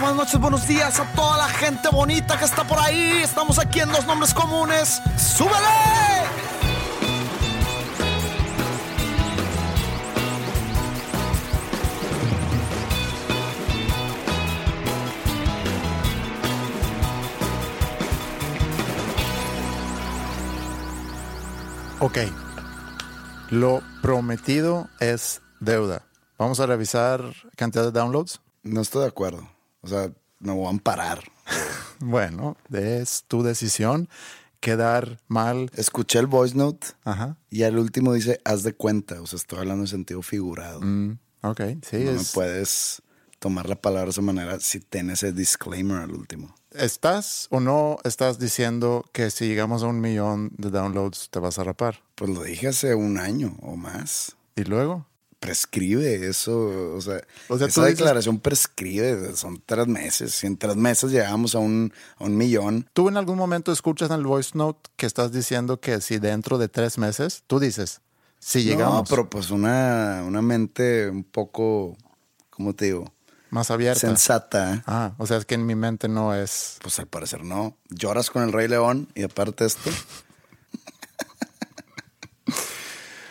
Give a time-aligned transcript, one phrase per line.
[0.00, 3.20] Buenas noches, buenos días a toda la gente bonita que está por ahí.
[3.22, 5.02] Estamos aquí en Dos Nombres Comunes.
[5.18, 5.58] ¡Súbele!
[21.98, 22.18] Ok.
[23.50, 26.06] Lo prometido es deuda.
[26.38, 27.22] Vamos a revisar
[27.54, 28.40] cantidad de downloads.
[28.62, 29.59] No estoy de acuerdo.
[29.82, 31.22] O sea, me voy a amparar.
[32.02, 34.08] Bueno, es tu decisión.
[34.60, 35.70] Quedar mal.
[35.76, 37.36] Escuché el voice note Ajá.
[37.50, 39.20] y al último dice, haz de cuenta.
[39.20, 40.80] O sea, estoy hablando en sentido figurado.
[40.80, 41.98] Mm, ok, sí.
[41.98, 43.02] no me es- puedes
[43.38, 46.54] tomar la palabra de esa manera si tiene ese disclaimer al último.
[46.72, 51.58] ¿Estás o no estás diciendo que si llegamos a un millón de downloads te vas
[51.58, 52.02] a rapar?
[52.14, 54.36] Pues lo dije hace un año o más.
[54.56, 55.06] ¿Y luego?
[55.40, 60.34] Prescribe eso, o sea, O sea, esa dices- declaración prescribe, son tres meses.
[60.34, 64.10] Si en tres meses llegamos a un, a un millón, ¿Tú en algún momento escuchas
[64.10, 68.02] en el voice note que estás diciendo que si dentro de tres meses, tú dices,
[68.38, 71.96] si llegamos No, pero pues una, una mente un poco,
[72.50, 73.10] ¿cómo te digo?
[73.48, 73.98] más abierta?
[73.98, 74.84] Sensata.
[74.86, 76.76] Ah, o sea, es que en mi mente no es...
[76.82, 77.76] Pues al parecer no.
[77.88, 79.90] Lloras con el Rey León y aparte esto.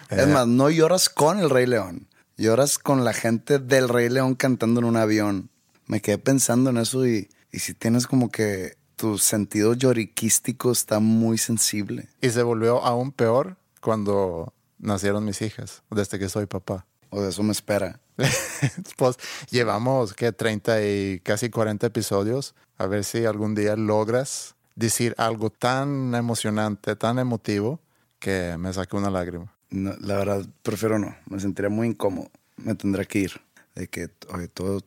[0.10, 2.08] Es más, no lloras con el Rey León.
[2.38, 5.50] Lloras con la gente del Rey León cantando en un avión.
[5.88, 11.00] Me quedé pensando en eso y, y si tienes como que tu sentido lloriquístico está
[11.00, 12.10] muy sensible.
[12.22, 16.86] Y se volvió aún peor cuando nacieron mis hijas, desde que soy papá.
[17.10, 18.00] O de eso me espera.
[18.98, 19.18] pues
[19.50, 22.56] llevamos que 30 y casi 40 episodios.
[22.78, 27.80] A ver si algún día logras decir algo tan emocionante, tan emotivo,
[28.20, 29.54] que me saque una lágrima.
[29.70, 31.16] No, la verdad, prefiero no.
[31.28, 32.30] Me sentiría muy incómodo.
[32.58, 33.42] Me tendrá que ir.
[33.76, 34.82] De que, oye, todo,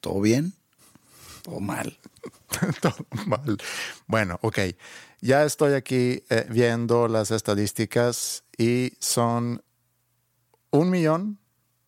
[0.00, 0.54] todo bien
[1.46, 1.98] o mal.
[2.80, 3.58] Todo mal.
[4.06, 4.58] Bueno, ok.
[5.20, 9.62] Ya estoy aquí eh, viendo las estadísticas y son
[10.70, 11.38] un millón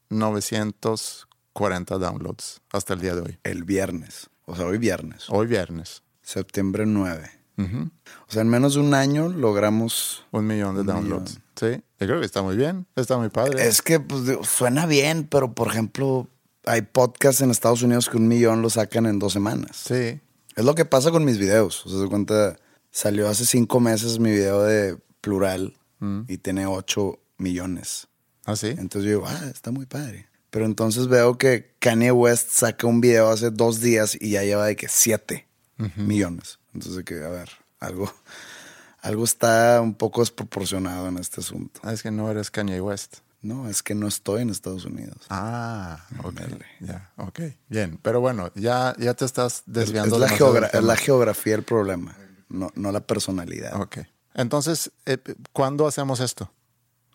[0.09, 3.39] novecientos cuarenta downloads hasta el día de hoy.
[3.45, 4.31] El viernes.
[4.47, 5.27] O sea, hoy viernes.
[5.29, 6.03] Hoy viernes.
[6.23, 7.31] Septiembre 9.
[7.57, 10.27] O sea, en menos de un año logramos.
[10.33, 11.41] Un millón de Un downloads.
[11.57, 12.87] Sí, yo creo que está muy bien.
[12.97, 13.67] Está muy padre.
[13.67, 16.29] Es que pues, suena bien, pero por ejemplo,
[16.65, 19.77] hay podcasts en Estados Unidos que un millón lo sacan en dos semanas.
[19.87, 20.21] Sí.
[20.57, 21.85] Es lo que pasa con mis videos.
[21.87, 22.57] O sea, se cuenta,
[22.91, 25.77] salió hace cinco meses mi video de plural
[26.29, 28.09] y tiene ocho millones.
[28.45, 28.69] ¿Ah, sí?
[28.69, 30.29] Entonces yo digo, ah, está muy padre.
[30.51, 34.67] Pero entonces veo que Kanye West saca un video hace dos días y ya lleva
[34.67, 35.49] de que siete
[35.97, 36.59] millones.
[36.75, 37.49] Entonces, que, a ver,
[37.81, 38.13] algo,
[39.05, 41.81] algo está un poco desproporcionado en este asunto.
[41.85, 43.19] Ah, Es que no eres Kanye West.
[43.43, 45.19] No, es que no estoy en Estados Unidos.
[45.29, 46.41] Ah, ok.
[46.81, 47.41] Ya, ok.
[47.69, 47.99] Bien.
[48.03, 50.17] Pero bueno, ya, ya te estás Es, desviando.
[50.17, 52.17] es la demasiado geogra- es la geografía el problema,
[52.49, 53.79] no, no la personalidad.
[53.81, 53.99] Ok.
[54.33, 55.19] Entonces, eh,
[55.53, 56.51] ¿cuándo hacemos esto?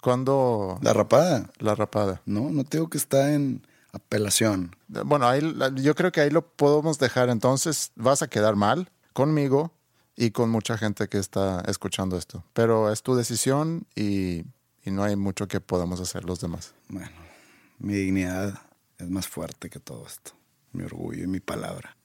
[0.02, 1.50] ¿Cuándo La rapada.
[1.58, 2.22] la rapada?
[2.26, 4.76] No, no te digo que está en apelación.
[4.88, 7.30] Bueno, ahí, la- yo creo que ahí lo podemos dejar.
[7.30, 9.74] Entonces, vas a quedar mal conmigo
[10.20, 12.44] y con mucha gente que está escuchando esto.
[12.52, 14.44] Pero es tu decisión y,
[14.84, 16.74] y no hay mucho que podamos hacer los demás.
[16.90, 17.10] Bueno,
[17.80, 18.62] mi dignidad
[18.98, 20.34] es más fuerte que todo esto.
[20.74, 21.96] Mi orgullo y mi palabra.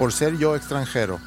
[0.00, 1.20] por ser yo extranjero,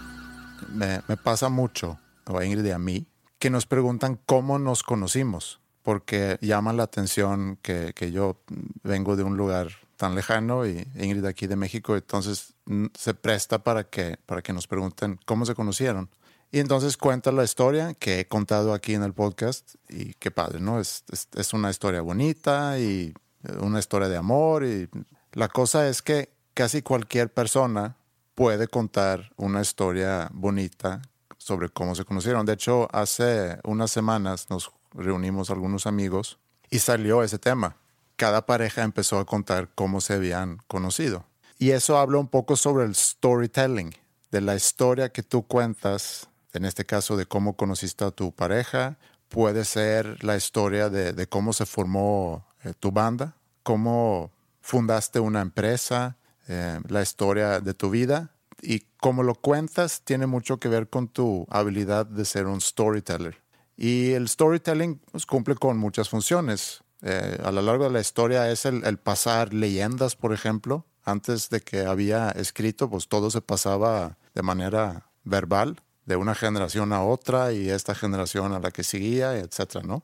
[0.69, 3.05] me, me pasa mucho, o a Ingrid y a mí,
[3.37, 8.41] que nos preguntan cómo nos conocimos, porque llama la atención que, que yo
[8.81, 13.63] vengo de un lugar tan lejano y Ingrid aquí de México, entonces mm, se presta
[13.63, 16.09] para que, para que nos pregunten cómo se conocieron.
[16.51, 20.59] Y entonces cuenta la historia que he contado aquí en el podcast y qué padre,
[20.59, 20.81] ¿no?
[20.81, 23.13] Es, es, es una historia bonita y
[23.61, 24.89] una historia de amor y
[25.31, 27.95] la cosa es que casi cualquier persona
[28.35, 31.01] puede contar una historia bonita
[31.37, 32.45] sobre cómo se conocieron.
[32.45, 36.39] De hecho, hace unas semanas nos reunimos algunos amigos
[36.69, 37.77] y salió ese tema.
[38.23, 41.25] Cada pareja empezó a contar cómo se habían conocido.
[41.59, 43.93] Y eso habla un poco sobre el storytelling,
[44.31, 48.97] de la historia que tú cuentas, en este caso de cómo conociste a tu pareja,
[49.27, 54.31] puede ser la historia de, cómo se formó eh, tu banda, cómo
[54.61, 56.15] fundaste una empresa,
[56.47, 58.31] eh, la historia de tu vida
[58.61, 63.43] y cómo lo cuentas tiene mucho que ver con tu habilidad de ser un storyteller.
[63.75, 66.83] Y el storytelling pues, cumple con muchas funciones.
[67.05, 70.85] Eh, a lo largo de la historia es el, pasar leyendas, por ejemplo.
[71.03, 76.93] Antes de que había escrito, pues todo se pasaba de manera verbal, de una generación
[76.93, 79.83] a otra y esta generación a la que seguía, etc.
[79.83, 80.03] ¿no?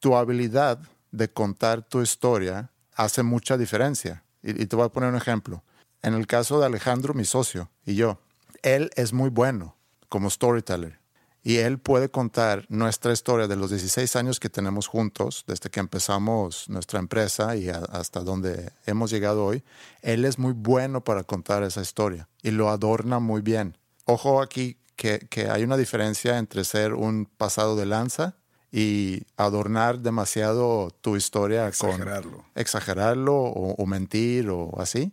[0.00, 0.80] Tu habilidad
[1.12, 4.24] de contar tu historia hace mucha diferencia.
[4.42, 5.62] Y, te voy a poner un ejemplo.
[6.02, 8.18] En el caso de Alejandro, mi socio, y yo,
[8.62, 9.76] él es muy bueno
[10.08, 10.98] como storyteller.
[11.42, 15.80] Y él puede contar nuestra historia de los 16 años que tenemos juntos, desde que
[15.80, 19.64] empezamos nuestra empresa y hasta donde hemos llegado hoy.
[20.02, 23.76] Él es muy bueno para contar esa historia y lo adorna muy bien.
[24.04, 28.36] Ojo aquí que, que hay una diferencia entre ser un pasado de lanza
[28.72, 32.38] y adornar demasiado tu historia exagerarlo.
[32.38, 35.12] con exagerarlo o, mentir o así.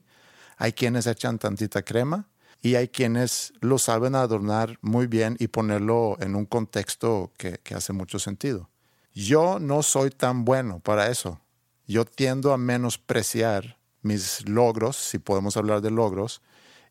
[0.58, 2.30] Hay quienes echan tantita crema
[2.62, 7.76] y hay quienes lo saben adornar muy bien y ponerlo en un contexto que, que
[7.76, 8.70] hace mucho sentido.
[9.14, 11.40] Yo no soy tan bueno para eso.
[11.88, 16.42] Yo tiendo a menospreciar mis logros, si podemos hablar de logros,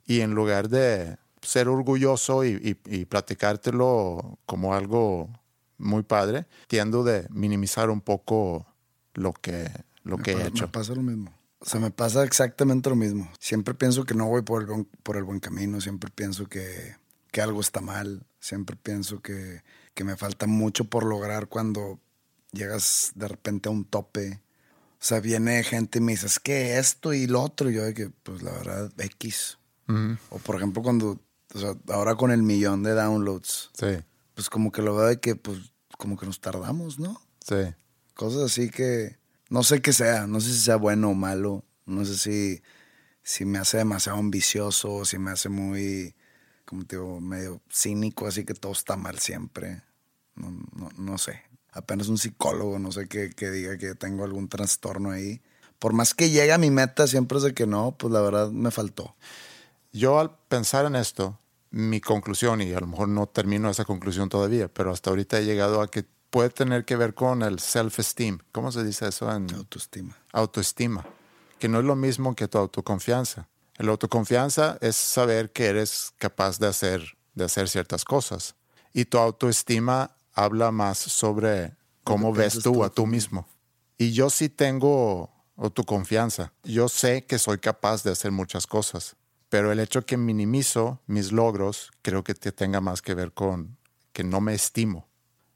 [0.05, 5.29] y en lugar de ser orgulloso y, y, y platicártelo como algo
[5.76, 8.67] muy padre, tiendo de minimizar un poco
[9.15, 9.70] lo que,
[10.03, 10.65] lo que he hecho.
[10.65, 11.32] Me pasa lo mismo.
[11.60, 13.31] O sea, me pasa exactamente lo mismo.
[13.40, 16.96] Siempre pienso que no voy por el buen, por el buen camino, siempre pienso que,
[17.31, 19.62] que algo está mal, siempre pienso que,
[19.94, 21.99] que me falta mucho por lograr cuando
[22.52, 24.40] llegas de repente a un tope.
[24.93, 27.70] O sea, viene gente y me dice, es que esto y lo otro.
[27.70, 29.58] Y yo de que, pues la verdad, X.
[30.31, 31.20] O por ejemplo, cuando,
[31.55, 33.70] o sea, ahora con el millón de downloads.
[33.72, 34.05] Sí
[34.38, 37.20] pues como que lo veo de que, pues, como que nos tardamos, ¿no?
[37.44, 37.75] Sí.
[38.14, 39.18] Cosas así que
[39.49, 42.62] no sé qué sea, no sé si sea bueno o malo, no sé si,
[43.23, 46.15] si me hace demasiado ambicioso, si me hace muy,
[46.65, 49.83] como digo, medio cínico, así que todo está mal siempre.
[50.35, 51.43] No, no, no sé.
[51.73, 55.41] Apenas un psicólogo, no sé qué, que diga que tengo algún trastorno ahí.
[55.79, 58.51] Por más que llegue a mi meta, siempre es de que no, pues la verdad
[58.51, 59.17] me faltó.
[59.93, 61.39] Yo al pensar en esto,
[61.71, 65.44] mi conclusión, y a lo mejor no termino esa conclusión todavía, pero hasta ahorita he
[65.44, 68.41] llegado a que puede tener que ver con el self-esteem.
[68.53, 69.31] ¿Cómo se dice eso?
[69.35, 70.17] En autoestima.
[70.33, 71.05] Autoestima,
[71.59, 73.49] que no es lo mismo que tu autoconfianza.
[73.77, 78.57] La autoconfianza es saber que eres capaz de hacer, de hacer ciertas cosas.
[78.93, 83.47] Y tu autoestima habla más sobre cómo ves tú, a tú mismo.
[83.97, 86.53] Y yo sí tengo autoconfianza.
[86.65, 89.17] Yo sé que soy capaz de hacer muchas cosas
[89.49, 93.79] pero el hecho que minimizo mis logros creo que te tenga más que ver con
[94.13, 95.07] que no me estimo.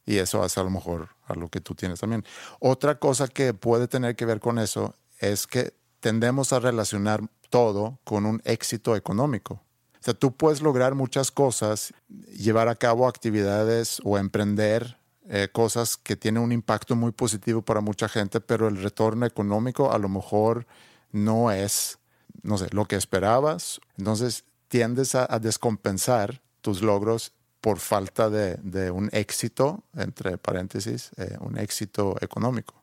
[0.04, 2.24] Y eso hace a lo mejor a lo que tú tienes también.
[2.58, 7.98] Otra cosa que puede tener que ver con eso es que tendemos a relacionar todo
[8.04, 9.54] con un éxito económico.
[9.54, 15.96] O sea, tú puedes lograr muchas cosas, llevar a cabo actividades o emprender eh, cosas
[15.96, 20.08] que tienen un impacto muy positivo para mucha gente, pero el retorno económico a lo
[20.08, 20.66] mejor
[21.12, 21.98] no es
[22.42, 23.80] no sé, lo que esperabas.
[23.96, 27.32] Entonces tiendes a, descompensar tus logros
[27.62, 32.74] por falta de, un éxito, entre paréntesis, eh, un éxito económico.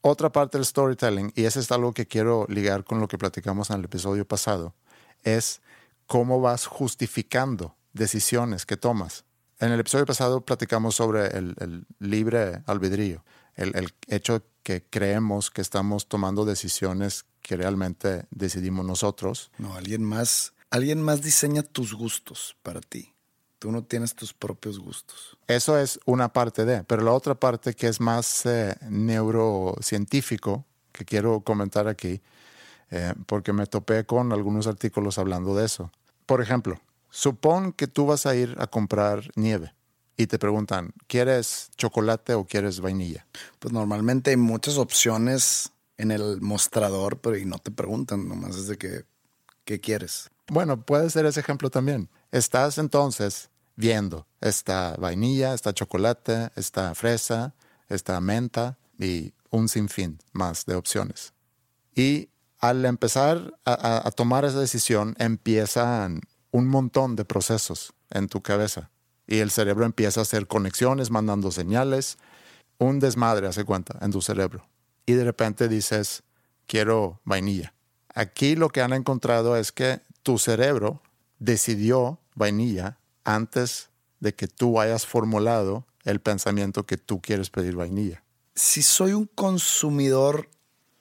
[0.00, 3.68] Otra parte del storytelling, y eso es algo que quiero ligar con lo que platicamos
[3.68, 4.74] en el episodio pasado,
[5.22, 5.60] es
[6.06, 9.24] cómo vas justificando decisiones que tomas.
[9.58, 13.22] En el episodio pasado platicamos sobre el, libre albedrío,
[13.54, 19.50] el, el hecho que creemos que estamos tomando decisiones que realmente decidimos nosotros.
[19.58, 23.15] No, alguien más, alguien más diseña tus gustos para ti.
[23.66, 25.36] Tú no tienes tus propios gustos.
[25.48, 31.04] Eso es una parte de, pero la otra parte que es más eh, neurocientífico, que
[31.04, 32.20] quiero comentar aquí,
[32.92, 35.90] eh, porque me topé con algunos artículos hablando de eso.
[36.26, 36.78] Por ejemplo,
[37.10, 39.74] supón que tú vas a ir a comprar nieve
[40.16, 43.26] y te preguntan, ¿quieres chocolate o quieres vainilla?
[43.58, 48.68] Pues normalmente hay muchas opciones en el mostrador, pero y no te preguntan, nomás es
[48.68, 49.06] de que,
[49.64, 50.30] ¿qué quieres?
[50.46, 52.08] Bueno, puede ser ese ejemplo también.
[52.30, 54.26] Estás entonces viendo.
[54.40, 57.54] Está vainilla, está chocolate, está fresa,
[57.88, 61.32] está menta y un sinfín más de opciones.
[61.94, 68.42] Y al empezar a, a tomar esa decisión, empiezan un montón de procesos en tu
[68.42, 68.90] cabeza.
[69.26, 72.18] Y el cerebro empieza a hacer conexiones, mandando señales.
[72.78, 74.66] Un desmadre, hace cuenta, en tu cerebro.
[75.04, 76.22] Y de repente dices,
[76.66, 77.74] quiero vainilla.
[78.14, 81.02] Aquí lo que han encontrado es que tu cerebro
[81.38, 83.90] decidió vainilla antes
[84.20, 88.22] de que tú hayas formulado el pensamiento que tú quieres pedir vainilla.
[88.54, 90.48] Si soy un consumidor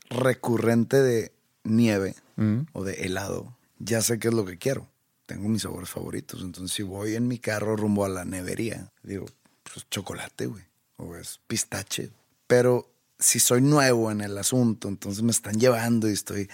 [0.09, 1.31] recurrente de
[1.63, 2.67] nieve Mm.
[2.73, 4.89] o de helado, ya sé qué es lo que quiero.
[5.25, 6.41] Tengo mis sabores favoritos.
[6.41, 9.25] Entonces, si voy en mi carro rumbo a la nevería, digo,
[9.63, 10.63] pues chocolate, güey.
[10.97, 12.11] O es pistache.
[12.47, 16.49] Pero si soy nuevo en el asunto, entonces me están llevando y estoy,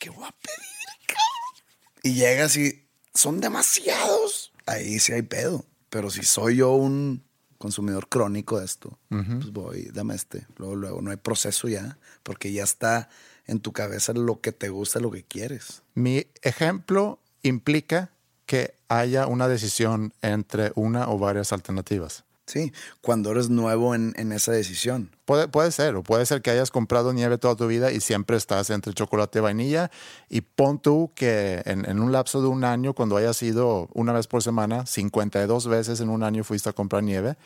[0.00, 2.02] ¿qué voy a pedir, cabrón?
[2.02, 4.52] Y llegas y son demasiados.
[4.68, 5.64] Ahí sí hay pedo.
[5.90, 7.22] Pero si soy yo un
[7.56, 10.46] consumidor crónico de esto, pues voy, dame este.
[10.56, 13.08] Luego, luego, no hay proceso ya, porque ya está
[13.46, 15.82] en tu cabeza lo que te gusta, lo que quieres.
[15.94, 18.10] Mi ejemplo implica
[18.46, 22.24] que haya una decisión entre una o varias alternativas.
[22.48, 25.10] Sí, cuando eres nuevo en, en esa decisión.
[25.26, 28.38] Puede, puede ser, o puede ser que hayas comprado nieve toda tu vida y siempre
[28.38, 29.90] estás entre chocolate y vainilla.
[30.30, 34.14] Y pon tú que en, en un lapso de un año, cuando hayas ido una
[34.14, 37.36] vez por semana, 52 veces en un año fuiste a comprar nieve,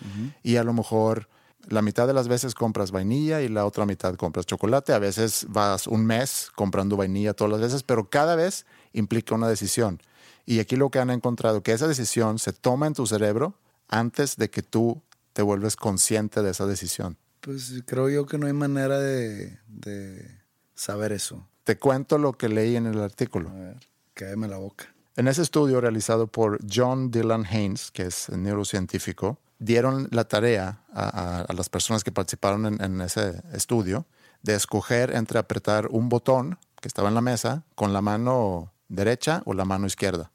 [0.44, 1.28] y a lo mejor
[1.66, 4.92] la mitad de las veces compras vainilla y la otra mitad compras chocolate.
[4.92, 9.48] A veces vas un mes comprando vainilla todas las veces, pero cada vez implica una
[9.48, 10.00] decisión.
[10.46, 13.54] Y aquí lo que han encontrado, que esa decisión se toma en tu cerebro
[13.92, 17.16] antes de que tú te vuelves consciente de esa decisión.
[17.40, 20.38] Pues creo yo que no hay manera de, de
[20.74, 21.46] saber eso.
[21.64, 23.50] Te cuento lo que leí en el artículo.
[23.50, 23.76] A ver,
[24.14, 24.86] cállame la boca.
[25.16, 31.04] En ese estudio realizado por John Dylan Haynes, que es neurocientífico, dieron la tarea a,
[31.08, 34.06] a- a las personas que participaron en, en ese estudio
[34.42, 39.42] de escoger entre apretar un botón que estaba en la mesa con la mano derecha
[39.44, 40.32] o la mano izquierda.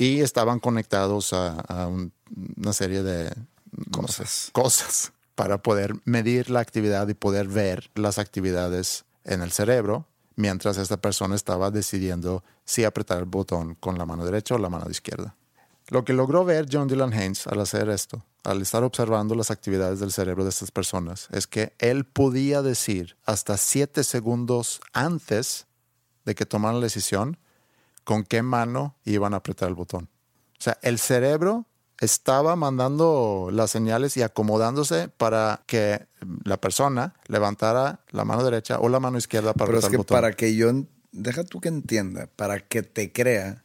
[0.00, 2.12] Y estaban conectados a, a un-
[2.56, 3.30] una serie de
[4.00, 4.50] no sé, Cosas.
[4.52, 10.76] cosas para poder medir la actividad y poder ver las actividades en el cerebro mientras
[10.78, 14.88] esta persona estaba decidiendo si apretar el botón con la mano derecha o la mano
[14.88, 15.34] izquierda.
[15.88, 19.98] Lo que logró ver John Dylan Haynes al hacer esto, al estar observando las actividades
[19.98, 25.66] del cerebro de estas personas, es que él podía decir hasta siete segundos antes
[26.24, 27.36] de que tomaran la decisión
[28.08, 30.08] con qué mano iban a apretar el botón.
[30.58, 31.66] O sea, el cerebro
[32.00, 36.06] estaba mandando las señales y acomodándose para que
[36.44, 39.94] la persona levantara la mano derecha o la mano izquierda para Pero es apretar que
[39.96, 40.16] el botón.
[40.16, 40.72] para que yo,
[41.12, 43.62] deja tú que entienda, para que te crea,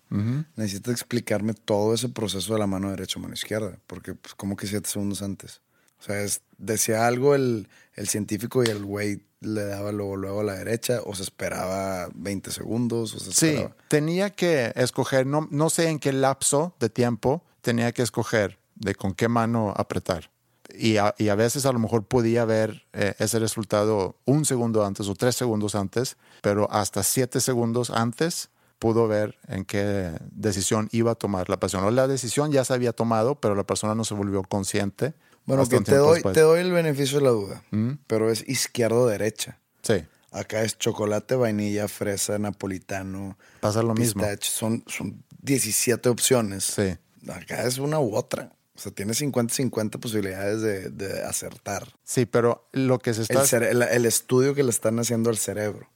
[0.57, 4.57] necesitas explicarme todo ese proceso de la mano derecha o mano izquierda, porque pues como
[4.57, 5.61] que siete segundos antes.
[6.01, 10.41] O sea, es- decía algo el, el científico y el güey le daba luego, luego
[10.41, 15.47] a la derecha, o se esperaba 20 segundos, o se Sí, tenía que escoger, no,
[15.51, 20.31] no sé en qué lapso de tiempo tenía que escoger de con qué mano apretar.
[20.75, 24.85] Y a, y a veces a lo mejor podía ver eh, ese resultado un segundo
[24.85, 30.89] antes o tres segundos antes, pero hasta siete segundos antes pudo ver en qué decisión
[30.91, 31.87] iba a tomar la persona.
[31.87, 35.13] O La decisión ya se había tomado, pero la persona no se volvió consciente.
[35.45, 36.33] Bueno, que te doy, después.
[36.33, 37.63] te doy el beneficio de la duda,
[38.07, 39.59] pero es izquierdo-derecha.
[39.81, 43.37] Sí, Acá es chocolate, vainilla, fresa, napolitano.
[43.59, 44.21] Pasa lo mismo.
[44.23, 44.49] pistache.
[44.49, 46.63] Son, son 17 opciones.
[46.63, 46.97] Sí.
[47.31, 48.51] Acá es una u otra.
[48.75, 51.87] O sea, tiene 50-50 posibilidades de, de acertar.
[52.03, 53.43] sí, pero lo que se está...
[53.57, 55.87] El, el- el estudio que le están haciendo al cerebro.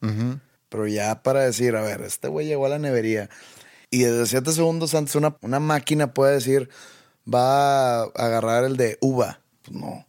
[0.70, 3.30] Pero ya para decir, a ver, este güey llegó a la nevería
[3.90, 6.70] y desde 7 segundos antes una, una máquina puede decir,
[7.34, 9.42] va a agarrar el de uva.
[9.64, 10.06] Pues no.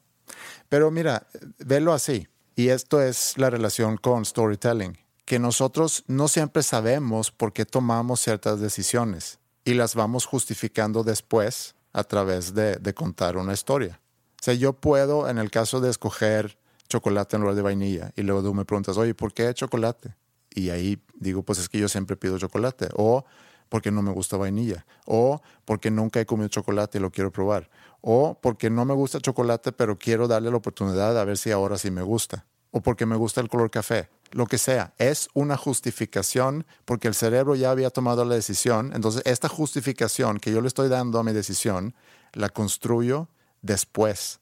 [0.69, 1.27] Pero mira,
[1.59, 2.29] velo así.
[2.55, 8.21] Y esto es la relación con storytelling, que nosotros no siempre sabemos por qué tomamos
[8.21, 14.01] ciertas decisiones y las vamos justificando después a través de, de contar una historia.
[14.41, 16.59] O sea, yo puedo, en el caso de escoger
[16.89, 20.15] chocolate en lugar de vainilla, y luego tú me preguntas, oye, ¿por qué chocolate?
[20.55, 22.89] Y ahí digo, pues es que yo siempre pido chocolate.
[22.97, 23.25] O
[23.69, 24.87] porque no me gusta vainilla.
[25.07, 27.71] O porque nunca he comido chocolate y lo quiero probar.
[28.01, 31.79] O porque no me gusta chocolate, pero quiero darle la oportunidad a ver si ahora
[31.79, 32.47] sí me gusta.
[32.71, 34.09] O porque me gusta el color café.
[34.31, 34.93] Lo que sea.
[34.99, 38.93] Es una justificación porque el cerebro ya había tomado la decisión.
[38.95, 41.95] Entonces, esta justificación que yo le estoy dando a mi decisión,
[42.35, 43.29] la construyo
[43.63, 44.41] después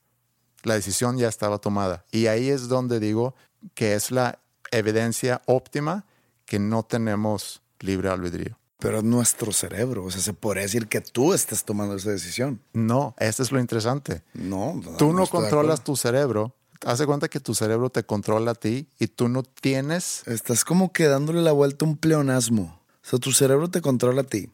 [0.67, 2.05] la decisión ya estaba tomada.
[2.11, 3.35] Y ahí es donde digo
[3.75, 4.41] que es la
[4.73, 6.05] evidencia óptima
[6.45, 8.59] que no tenemos libre albedrío.
[8.79, 10.05] Pero es nuestro cerebro.
[10.05, 12.61] O sea, se podría decir que tú estás tomando esa decisión.
[12.73, 14.23] No, esto es lo interesante.
[14.35, 16.55] No, Tú no, estoy de controlas tu cerebro.
[16.85, 20.23] Hace cuenta que tu cerebro te controla a ti y tú no tienes.
[20.27, 22.81] Estás como que dándole la vuelta a un pleonasmo.
[23.03, 24.51] O sea, tu cerebro te controla a ti.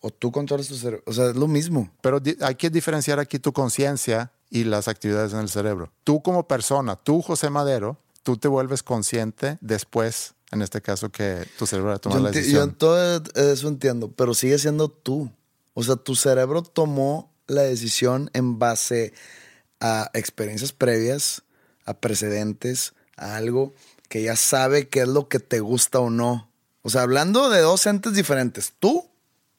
[0.00, 1.02] O tú controlas tu cerebro.
[1.06, 1.90] O sea, es lo mismo.
[2.02, 5.90] Pero hay que diferenciar aquí tu conciencia y las actividades en el cerebro.
[6.04, 11.46] Tú como persona, tú José Madero, tú te vuelves consciente después, en este caso, que
[11.58, 12.68] tu cerebro ha tomado Yo, la enti- yo decisión.
[12.70, 15.30] en todo eso entiendo, pero sigue siendo tú.
[15.74, 19.12] O sea, tu cerebro tomó la decisión en base
[19.80, 21.42] a experiencias previas,
[21.84, 23.74] a precedentes, a algo
[24.08, 26.50] que ya sabe qué es lo que te gusta o no.
[26.82, 29.08] O sea, hablando de dos entes diferentes, tú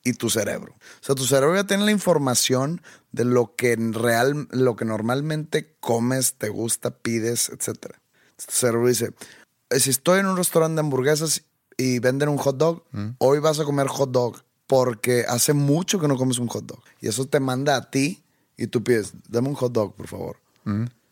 [0.04, 0.74] y tu cerebro.
[0.74, 5.76] O sea, tu cerebro ya tiene la información de lo que real, lo que normalmente
[5.82, 7.96] comes, te gusta, pides, etc.
[8.38, 9.14] Tu cerebro dice, "Eh,
[9.72, 11.44] si estoy en un restaurante de hamburguesas
[11.78, 12.84] y venden un hot dog,
[13.20, 16.82] hoy vas a comer hot dog porque hace mucho que no comes un hot dog.
[17.02, 18.24] Y eso te manda a ti
[18.58, 20.38] y tú pides, dame un hot dog, por favor.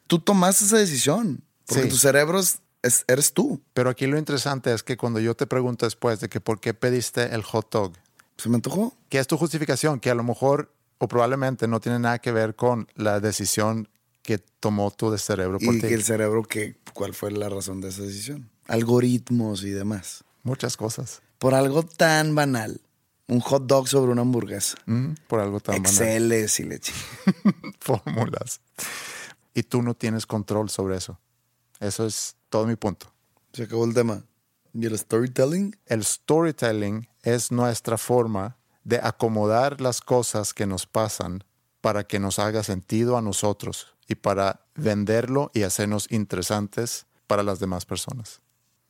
[0.07, 1.89] Tú tomaste esa decisión porque Sí.
[1.89, 3.61] tu cerebro es, es- eres tú.
[3.73, 6.73] Pero aquí lo interesante es que cuando yo te pregunto después de que por qué
[6.73, 7.93] pediste el hot dog,
[8.37, 8.93] ¿Se me antojó?
[9.09, 9.99] ¿qué es tu justificación?
[10.01, 13.87] Que a lo mejor o probablemente no tiene nada que ver con la decisión
[14.25, 15.87] que tomó tu de cerebro por Y ti.
[15.87, 18.49] el cerebro, que, ¿cuál fue la razón de esa decisión?
[18.67, 20.23] Algoritmos y demás.
[20.43, 21.21] Muchas cosas.
[21.37, 22.81] Por algo tan banal.
[23.27, 24.77] Un hot dog sobre una hamburguesa.
[24.87, 25.91] Mm, por algo tan banal.
[25.91, 26.93] Exceles y leche.
[27.79, 28.61] Fórmulas.
[29.53, 31.19] Y tú no tienes control sobre eso.
[31.79, 33.11] Eso es todo mi punto.
[33.53, 34.23] Se acabó el tema.
[34.73, 35.75] ¿Y el storytelling?
[35.85, 41.43] El storytelling es nuestra forma de acomodar las cosas que nos pasan
[41.81, 47.59] para que nos haga sentido a nosotros y para venderlo y hacernos interesantes para las
[47.59, 48.41] demás personas.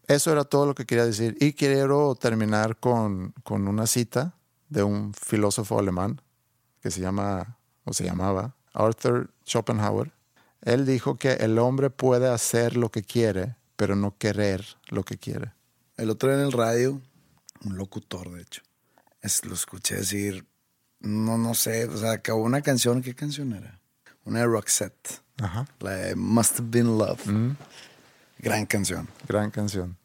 [0.07, 1.35] Eso era todo lo que quería decir.
[1.39, 4.35] Y quiero terminar con, con una cita
[4.69, 6.21] de un filósofo alemán
[6.81, 10.11] que se llama, o se llamaba, Arthur Schopenhauer.
[10.61, 15.17] Él dijo que el hombre puede hacer lo que quiere, pero no querer lo que
[15.17, 15.53] quiere.
[15.97, 17.01] El otro día en el radio,
[17.63, 18.61] un locutor, de hecho,
[19.21, 20.47] es, lo escuché decir,
[20.99, 23.79] no, no sé, o sea, acabó una canción, ¿qué canción era?
[24.25, 25.65] Una de Roxette, Ajá.
[25.79, 27.55] la de Must Have Been Love.
[28.39, 29.07] Gran canción.
[29.27, 29.97] Gran canción.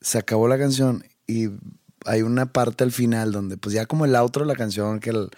[0.00, 1.48] Se acabó la canción y
[2.06, 5.10] hay una parte al final donde, pues ya como el outro de la canción, que
[5.10, 5.30] el-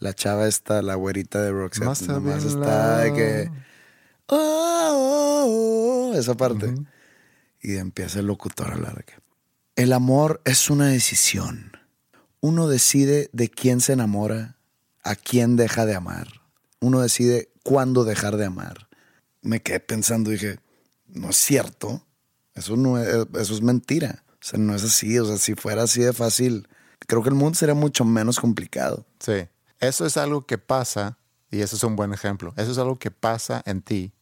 [0.00, 3.50] la chava está, la güerita de Roxette, Must nomás está de que...
[4.26, 6.74] "Oh, oh, oh", esa parte.
[7.60, 9.04] Y empieza el locutor a hablar
[9.76, 11.70] el amor es una decisión.
[12.40, 14.56] Uno decide de quién se enamora,
[15.04, 16.26] a quién deja de amar.
[16.80, 18.88] Uno decide cuándo dejar de amar.
[19.42, 20.58] Me quedé pensando, dije,
[21.06, 22.02] no es cierto.
[22.54, 24.24] Eso no es, eso es mentira.
[24.32, 25.18] O sea, no es así.
[25.18, 26.66] O sea, si fuera así de fácil,
[27.06, 29.04] creo que el mundo sería mucho menos complicado.
[29.18, 29.46] Sí.
[29.80, 31.18] Eso es algo que pasa,
[31.50, 32.54] y eso es un buen ejemplo.
[32.56, 34.12] Eso es algo que pasa en ti,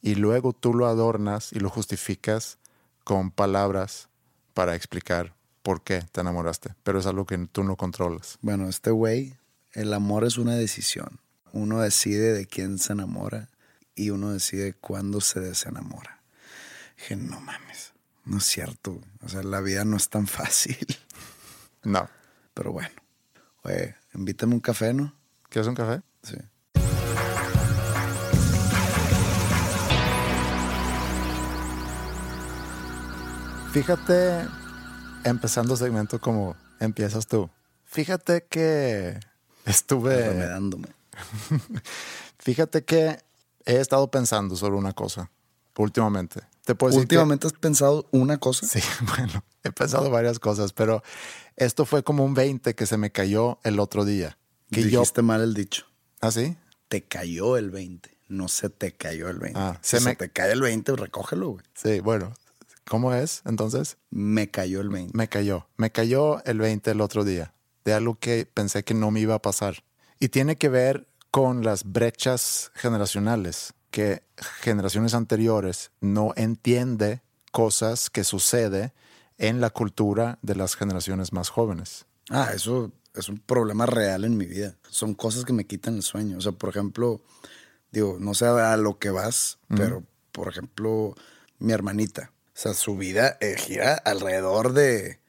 [0.00, 2.58] y luego tú lo adornas y lo justificas
[3.02, 4.08] con palabras
[4.54, 6.76] para explicar por qué te enamoraste.
[6.84, 8.38] Pero es algo que tú no controlas.
[8.40, 9.36] Bueno, este güey,
[9.72, 11.18] el amor es una decisión.
[11.52, 13.48] Uno decide de quién se enamora
[13.94, 16.20] y uno decide cuándo se desenamora.
[16.96, 17.92] Dije, no mames,
[18.24, 19.00] no es cierto.
[19.22, 20.78] O sea, la vida no es tan fácil.
[21.84, 22.10] No.
[22.54, 22.90] Pero bueno,
[23.62, 25.14] oye, invítame un café, ¿no?
[25.48, 26.02] ¿Quieres un café?
[26.24, 26.36] Sí.
[33.72, 34.44] Fíjate,
[35.24, 37.48] empezando segmento como empiezas tú.
[37.84, 39.20] Fíjate que
[39.64, 40.28] estuve...
[40.28, 40.97] Remedándome.
[42.38, 43.18] Fíjate que
[43.64, 45.30] he estado pensando sobre una cosa
[45.76, 46.40] últimamente.
[46.64, 48.66] Te puedo decir que- Últimamente has pensado una cosa.
[48.66, 48.80] Sí,
[49.16, 51.02] bueno, he pensado varias cosas, pero
[51.56, 54.38] esto fue como un 20 que se me cayó el otro día.
[54.70, 55.86] Que yo, Dijiste mal el dicho.
[56.20, 56.56] ¿Ah, sí?
[56.88, 58.16] Te cayó el 20.
[58.28, 59.58] No se te cayó el 20.
[59.58, 61.64] Ah, si se se me- te cae el 20, recógelo, güey.
[61.74, 62.34] Sí, bueno.
[62.86, 63.96] ¿Cómo es entonces?
[64.10, 65.16] Me cayó el 20.
[65.16, 65.66] Me cayó.
[65.76, 67.52] Me cayó el 20 el otro día,
[67.84, 69.84] de algo que pensé que no me iba a pasar.
[70.18, 78.24] Y tiene que ver con las brechas generacionales, que generaciones anteriores no entiende cosas que
[78.24, 78.92] sucede
[79.38, 82.06] en la cultura de las generaciones más jóvenes.
[82.30, 84.76] Ah, eso es un problema real en mi vida.
[84.90, 86.38] Son cosas que me quitan el sueño.
[86.38, 87.20] O sea, por ejemplo,
[87.90, 91.14] digo, no sé a lo que vas, pero por ejemplo,
[91.58, 92.32] mi hermanita.
[92.48, 95.20] O sea, su vida eh, gira alrededor de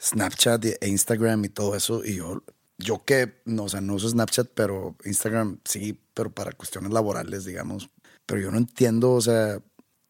[0.00, 2.04] Snapchat e Instagram y todo eso.
[2.04, 2.42] Y yo,
[2.78, 7.44] yo que, no, o sea, no uso Snapchat, pero Instagram sí, pero para cuestiones laborales,
[7.44, 7.90] digamos.
[8.26, 9.58] Pero yo no entiendo, o sea,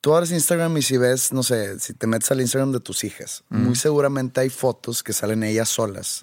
[0.00, 3.04] tú abres Instagram y si ves, no sé, si te metes al Instagram de tus
[3.04, 6.20] hijas, muy seguramente hay fotos que salen ellas solas,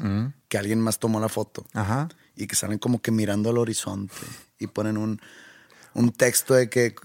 [0.47, 2.09] que alguien más tomó la foto Ajá.
[2.35, 4.13] y que salen como que mirando al horizonte
[4.59, 5.19] y ponen un,
[5.93, 6.95] un texto de que,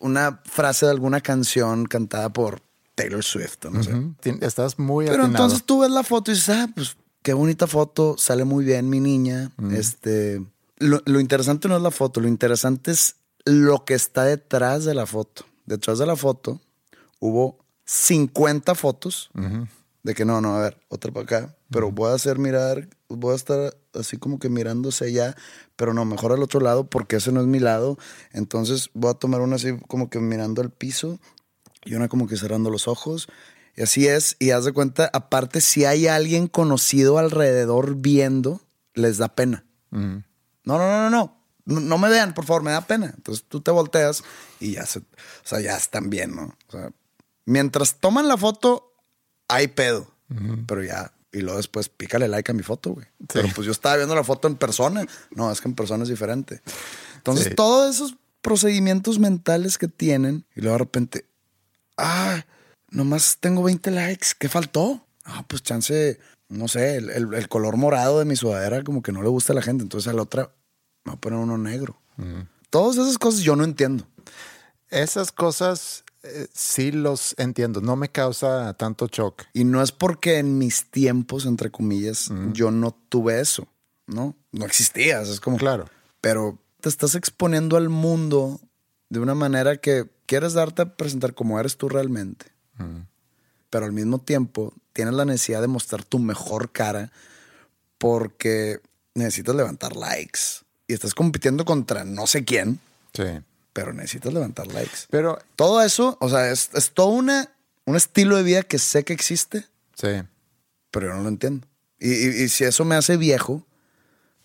[0.00, 2.60] una frase de alguna canción cantada por
[2.96, 3.80] Taylor Swift, no.
[4.20, 5.44] Tien- Estás muy Pero atinado.
[5.44, 8.88] entonces tú ves la foto y dices, ah, pues qué bonita foto, sale muy bien
[8.88, 9.50] mi niña.
[9.72, 10.42] Este,
[10.78, 14.94] lo, lo interesante no es la foto, lo interesante es lo que está detrás de
[14.94, 15.44] la foto.
[15.66, 16.60] Detrás de la foto
[17.20, 19.30] hubo 50 fotos
[20.02, 23.32] de que no, no, a ver, otra para acá, pero voy a hacer mirar, voy
[23.32, 25.36] a estar así como que mirándose allá,
[25.76, 27.98] pero no, mejor al otro lado porque ese no es mi lado.
[28.32, 31.18] Entonces voy a tomar una así como que mirando al piso
[31.84, 33.28] y una como que cerrando los ojos.
[33.76, 34.36] Y así es.
[34.38, 38.60] Y haz de cuenta, aparte, si hay alguien conocido alrededor viendo,
[38.94, 39.64] les da pena.
[39.90, 40.22] No,
[40.64, 41.36] no, no, no, no.
[41.66, 43.12] No, no me vean, por favor, me da pena.
[43.16, 44.24] Entonces tú te volteas
[44.58, 45.04] y ya se, o
[45.44, 46.56] sea, ya están bien, ¿no?
[46.68, 46.90] O sea,
[47.44, 48.92] mientras toman la foto,
[49.48, 50.10] hay pedo.
[50.66, 53.06] Pero ya, y luego después pícale like a mi foto, güey.
[53.32, 55.04] Pero pues yo estaba viendo la foto en persona.
[55.32, 56.62] No, es que en persona es diferente.
[57.16, 57.54] Entonces, Sí.
[57.56, 61.26] todos esos procedimientos mentales que tienen, y luego de repente,
[61.96, 62.44] ah,
[62.90, 65.06] nomás tengo 20 likes, ¿qué faltó?
[65.24, 69.12] Ah, pues chance, no sé, el, el- el color morado de mi sudadera como que
[69.12, 70.52] no le gusta a la gente, entonces a la otra
[71.04, 71.96] me va a poner uno negro.
[72.70, 74.06] Todas esas cosas yo no entiendo.
[74.90, 77.80] Esas cosas eh, sí los entiendo.
[77.80, 79.44] No me causa tanto shock.
[79.52, 83.66] Y no es porque en mis tiempos, entre comillas, yo no tuve eso,
[84.06, 84.36] ¿no?
[84.52, 85.56] No existía, o sea, es como...
[85.56, 85.86] Claro.
[86.20, 88.60] Pero te estás exponiendo al mundo
[89.08, 92.46] de una manera que quieres darte a presentar como eres tú realmente.
[93.70, 97.10] Pero al mismo tiempo tienes la necesidad de mostrar tu mejor cara
[97.98, 98.80] porque
[99.14, 100.40] necesitas levantar likes.
[100.86, 102.80] Y estás compitiendo contra no sé quién,
[103.14, 103.24] Sí.
[103.72, 105.06] pero necesitas levantar likes.
[105.10, 107.50] Pero Todo eso, o sea, es, es todo una,
[107.84, 110.22] un estilo de vida que sé que existe, sí.
[110.90, 111.66] pero yo no lo entiendo.
[111.98, 113.64] Y, y- y si eso me hace viejo,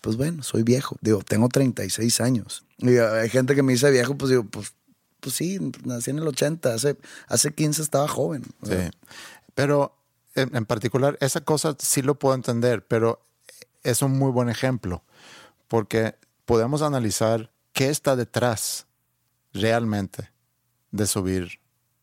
[0.02, 0.96] pues bueno, soy viejo.
[1.00, 2.64] Digo, tengo 36 años.
[2.78, 4.74] Y hay gente que me dice viejo, pues digo, pues,
[5.20, 6.96] pues sí, nací en el 80, hace,
[7.28, 8.44] hace 15 estaba joven.
[8.62, 8.98] Sea, Sí.
[9.54, 9.96] Pero
[10.34, 13.26] en, en particular, esa cosa sí lo puedo entender, pero
[13.82, 15.02] es un muy buen ejemplo,
[15.68, 18.86] porque podemos analizar qué está detrás
[19.52, 20.30] realmente
[20.90, 21.60] de subir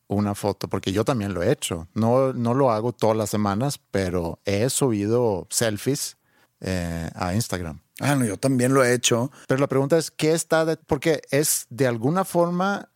[0.08, 1.88] una foto, porque yo también lo he hecho.
[1.93, 6.17] No, no lo hago todas las semanas, pero he subido selfies
[6.62, 7.82] eh, a Instagram.
[7.99, 9.32] Ah, no, yo también lo he hecho.
[9.47, 12.89] Pero la pregunta es, ¿qué está de, Porque es de alguna forma,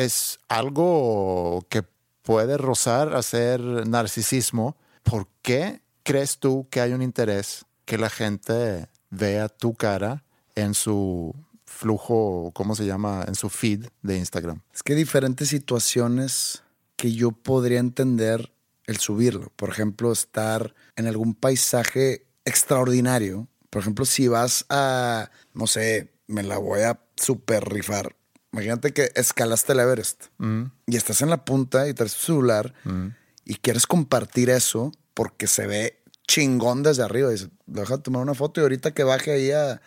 [0.00, 1.84] es algo que
[2.22, 4.76] puede rozar a ser narcisismo.
[5.02, 10.72] ¿Por qué crees tú que hay un interés que la gente vea tu cara en
[10.72, 11.34] su
[11.66, 13.24] flujo, ¿cómo se llama?
[13.28, 14.62] En su feed de Instagram.
[14.72, 16.62] Es que hay diferentes situaciones
[16.96, 18.52] que yo podría entender
[18.86, 19.52] el subirlo.
[19.56, 23.48] Por ejemplo, estar en algún paisaje extraordinario.
[23.68, 28.16] Por ejemplo, si vas a, no sé, me la voy a super rifar.
[28.52, 30.24] Imagínate que escalaste el Everest
[30.86, 32.74] y estás en la punta y traes tu celular
[33.44, 37.30] y quieres compartir eso porque se ve chingón desde arriba.
[37.30, 39.80] Dices, deja de tomar una foto y ahorita que baje ahí a,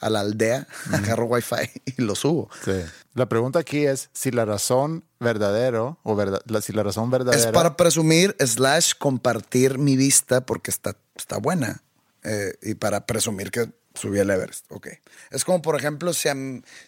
[0.00, 2.50] a la aldea, agarro wifi y lo subo.
[2.64, 2.72] Sí.
[3.14, 7.42] La pregunta aquí es si la razón verdadero o verdad, la, si la razón verdadera
[7.42, 11.82] Es para presumir, slash, compartir mi vista porque está, está buena.
[12.22, 14.66] Eh, y para presumir que subí el Everest.
[14.70, 14.88] Ok.
[15.30, 16.36] Es como, por ejemplo, si, a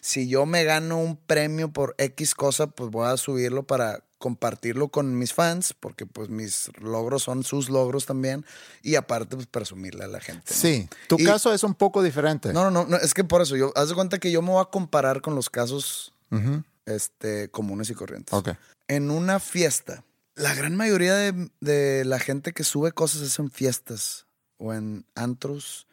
[0.01, 4.87] si yo me gano un premio por X cosa, pues voy a subirlo para compartirlo
[4.87, 8.45] con mis fans, porque pues mis logros son sus logros también.
[8.81, 10.45] Y aparte, pues presumirle a la gente.
[10.49, 10.55] ¿no?
[10.55, 12.53] Sí, tu Y- caso es un poco diferente.
[12.53, 14.61] No, no, no, es que por eso, yo, haz de cuenta que yo me voy
[14.61, 16.13] a comparar con los casos
[16.85, 18.33] este, comunes y corrientes.
[18.33, 18.49] Ok.
[18.87, 20.03] En una fiesta,
[20.35, 24.25] la gran mayoría de, de la gente que sube cosas es en fiestas
[24.57, 25.85] o en antros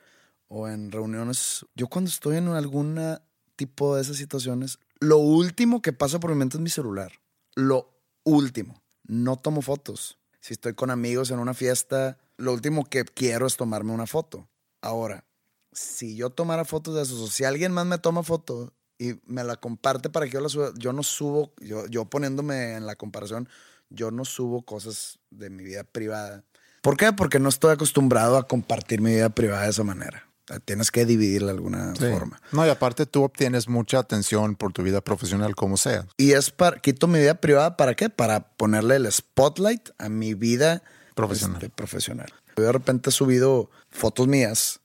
[0.50, 1.64] o en reuniones.
[1.74, 3.22] Yo cuando estoy en alguna
[3.56, 7.12] tipo de esas situaciones, lo último que pasa por mi mente es mi celular.
[7.54, 7.90] Lo
[8.24, 8.82] último.
[9.06, 10.18] No tomo fotos.
[10.40, 14.48] Si estoy con amigos en una fiesta, lo último que quiero es tomarme una foto.
[14.82, 15.24] Ahora,
[15.72, 19.44] si yo tomara fotos de esos, o si alguien más me toma foto y me
[19.44, 22.96] la comparte para que yo la suba, yo no subo, yo, yo poniéndome en la
[22.96, 23.48] comparación,
[23.88, 26.44] yo no subo cosas de mi vida privada.
[26.82, 27.12] ¿Por qué?
[27.12, 30.29] Porque no estoy acostumbrado a compartir mi vida privada de esa manera.
[30.58, 32.06] Tienes que dividirla de alguna Sí.
[32.10, 32.40] forma.
[32.50, 36.06] No, y aparte tú obtienes mucha atención por tu vida profesional, como sea.
[36.16, 38.10] Y es para, quito mi vida privada, ¿para qué?
[38.10, 40.82] Para ponerle el spotlight a mi vida
[41.14, 41.56] Profesional.
[41.62, 42.32] este, profesional.
[42.56, 44.80] Yo de repente he subido fotos mías,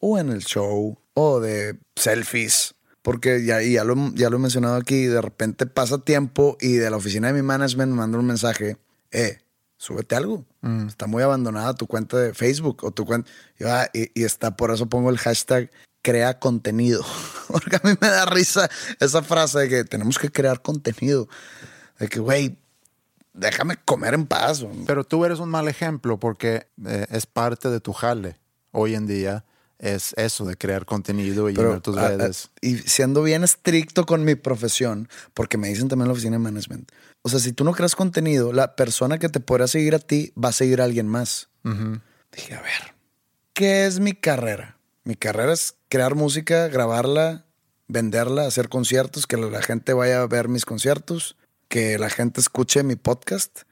[0.00, 4.76] o en el show, o de selfies, Porque ya, ya, lo, ya lo he mencionado
[4.76, 8.26] aquí, de repente pasa tiempo y de la oficina de mi management me manda un
[8.26, 8.76] mensaje,
[9.12, 9.38] eh,
[9.78, 10.44] súbete algo.
[10.88, 13.30] Está muy abandonada tu cuenta de Facebook o tu cuenta.
[13.58, 15.70] Y, ah, está, por eso pongo el hashtag
[16.02, 17.04] crea contenido.
[17.48, 18.68] Porque a mí me da risa
[18.98, 21.28] esa frase de que tenemos que crear contenido.
[21.98, 22.58] De que, güey,
[23.34, 24.64] déjame comer en paz.
[24.86, 28.36] Pero tú eres un mal ejemplo porque eh, es parte de tu jale
[28.72, 29.44] hoy en día.
[29.78, 32.50] Es eso de crear contenido y llenar tus a- a- redes.
[32.60, 36.40] y siendo bien estricto con mi profesión, porque me dicen también en la oficina de
[36.40, 36.90] management.
[37.22, 40.32] O sea, si tú no creas contenido, la persona que te podrá seguir a ti
[40.42, 41.48] va a seguir a alguien más.
[42.32, 42.94] Dije, a ver,
[43.52, 44.78] ¿qué es mi carrera?
[45.04, 47.44] Mi carrera es crear música, grabarla,
[47.88, 51.36] venderla, hacer conciertos, que la gente vaya a ver mis conciertos,
[51.68, 53.62] que la gente escuche mi podcast,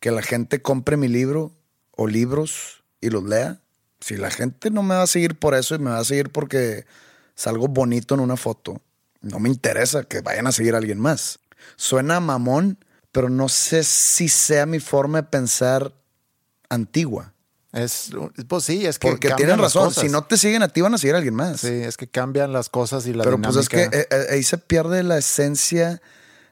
[0.00, 1.52] que la gente compre mi libro
[1.96, 3.60] o libros y los lea.
[4.00, 6.30] Si la gente no me va a seguir por eso y me va a seguir
[6.30, 6.86] porque
[7.34, 8.80] salgo bonito en una foto,
[9.20, 11.38] no me interesa que vayan a seguir a alguien más.
[11.76, 12.78] Suena mamón,
[13.12, 15.92] pero no sé si sea mi forma de pensar
[16.68, 17.34] antigua.
[17.72, 18.10] Es,
[18.48, 19.08] pues sí, es que.
[19.08, 20.02] Porque tienen las razón, cosas.
[20.04, 21.60] si no te siguen a ti van a seguir a alguien más.
[21.60, 23.98] Sí, es que cambian las cosas y la Pero pues es que dinámica.
[24.00, 26.02] eh, eh, ahí se pierde la esencia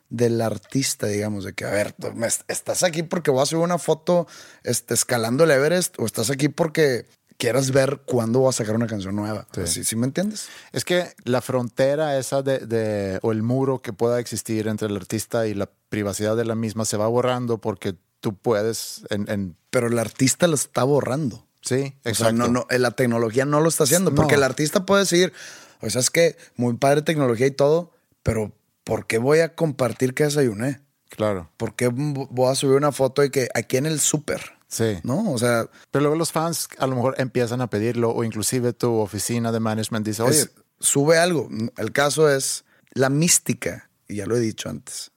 [0.09, 2.09] del artista, digamos, de que, a ver, tú
[2.49, 4.27] estás aquí porque voy a subir una foto
[4.65, 7.07] este, escalando el Everest o estás aquí porque
[7.41, 9.49] quieras ver cuándo voy a sacar una canción nueva.
[9.65, 10.49] ¿Sí, sí me entiendes?
[10.73, 14.97] Es que la frontera esa de, de- o el muro que pueda existir entre el
[14.97, 19.57] artista y la privacidad de la misma se va borrando porque tú puedes en, en-
[19.71, 21.47] Pero el artista lo está borrando.
[21.63, 22.33] sí, O sea, exacto.
[22.35, 24.15] no, no, la tecnología no lo está haciendo.
[24.15, 24.39] Porque No.
[24.39, 25.33] el artista puede decir,
[25.81, 27.91] o sea, es que muy padre tecnología y todo,
[28.23, 28.53] pero
[28.85, 30.81] ¿por qué voy a compartir que desayuné?
[31.09, 31.51] Claro.
[31.57, 34.60] ¿Por qué voy a subir una foto de que aquí en el súper?
[34.71, 34.99] Sí.
[35.03, 35.33] ¿No?
[35.33, 38.95] O sea, Pero luego los fans a lo mejor empiezan a pedirlo o inclusive tu
[38.95, 41.49] oficina de management dice, oye, es- sube algo.
[41.77, 45.11] El caso es la mística, y ya lo he dicho antes,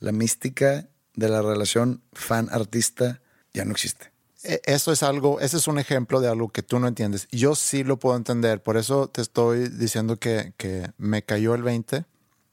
[0.00, 3.20] la mística de la relación fan-artista
[3.54, 4.10] ya no existe.
[4.42, 7.28] E- Eso es algo, ese es un ejemplo de algo que tú no entiendes.
[7.30, 11.62] Yo sí lo puedo entender, por eso te estoy diciendo que, que me cayó el
[11.62, 12.04] 20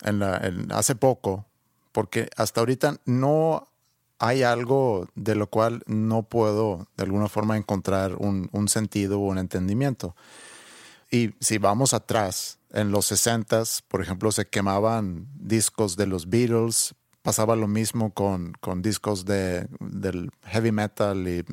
[0.03, 1.47] en la, en- hace poco,
[1.91, 3.68] porque hasta ahorita no
[4.19, 9.23] hay algo de lo cual no puedo de alguna forma encontrar un, un sentido o
[9.23, 10.15] un entendimiento.
[11.09, 16.93] Y si vamos atrás, en los 60s, por ejemplo, se quemaban discos de los Beatles,
[17.21, 21.43] pasaba lo mismo con, con discos de, del heavy metal y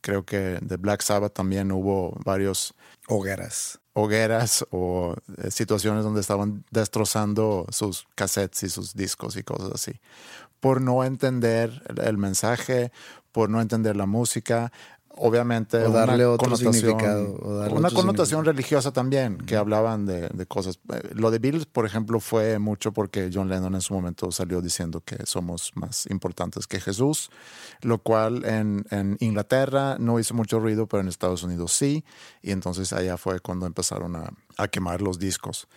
[0.00, 2.74] creo que de Black Sabbath también hubo varios
[3.06, 3.80] Hogueras.
[3.92, 9.92] hogueras o eh, situaciones donde estaban destrozando sus cassettes y sus discos y cosas así.
[10.64, 12.90] Por no entender el, mensaje,
[13.32, 14.72] por no entender la música,
[15.16, 19.54] obviamente O darle una otro connotación- significado, o darle una otro connotación religiosa también, que
[19.56, 20.80] hablaban de, de cosas.
[20.92, 24.60] Eh, Lo de Beatles, por ejemplo, fue mucho porque John Lennon en su momento salió
[24.60, 27.30] diciendo que somos más importantes que Jesús,
[27.82, 32.04] lo cual en, en Inglaterra no hizo mucho ruido, pero en Estados Unidos sí,
[32.42, 35.68] y entonces allá fue cuando empezaron a, a quemar los discos.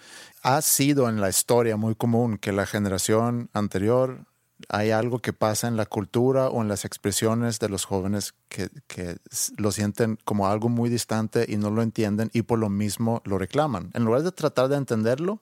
[0.42, 4.26] Ha sido en la historia muy común que la generación anterior
[4.70, 8.70] hay algo que pasa en la cultura o en las expresiones de los jóvenes que,
[8.88, 9.18] que
[9.58, 13.38] lo sienten como algo muy distante y no lo entienden y por lo mismo lo
[13.38, 13.92] reclaman.
[13.94, 15.42] En lugar de tratar de entenderlo,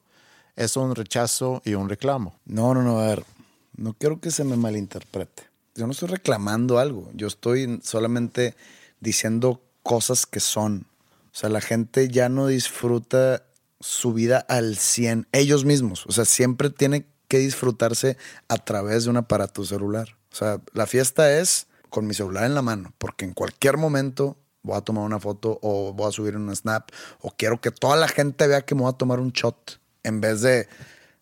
[0.55, 2.39] es un rechazo y un reclamo.
[2.45, 3.25] No, no, no, a ver,
[3.75, 5.43] no quiero que se me malinterprete.
[5.75, 8.55] Yo no estoy reclamando algo, yo estoy solamente
[8.99, 10.85] diciendo cosas que son.
[11.33, 13.43] O sea, la gente ya no disfruta
[13.81, 16.05] su vida al 100, ellos mismos.
[16.07, 18.17] O sea, siempre tiene que disfrutarse
[18.47, 20.15] a través de un aparato celular.
[20.31, 24.37] O sea, la fiesta es con mi celular en la mano, porque en cualquier momento
[24.63, 26.89] voy a tomar una foto o voy a subir un snap
[27.21, 30.21] o quiero que toda la gente vea que me voy a tomar un shot en
[30.21, 30.67] vez de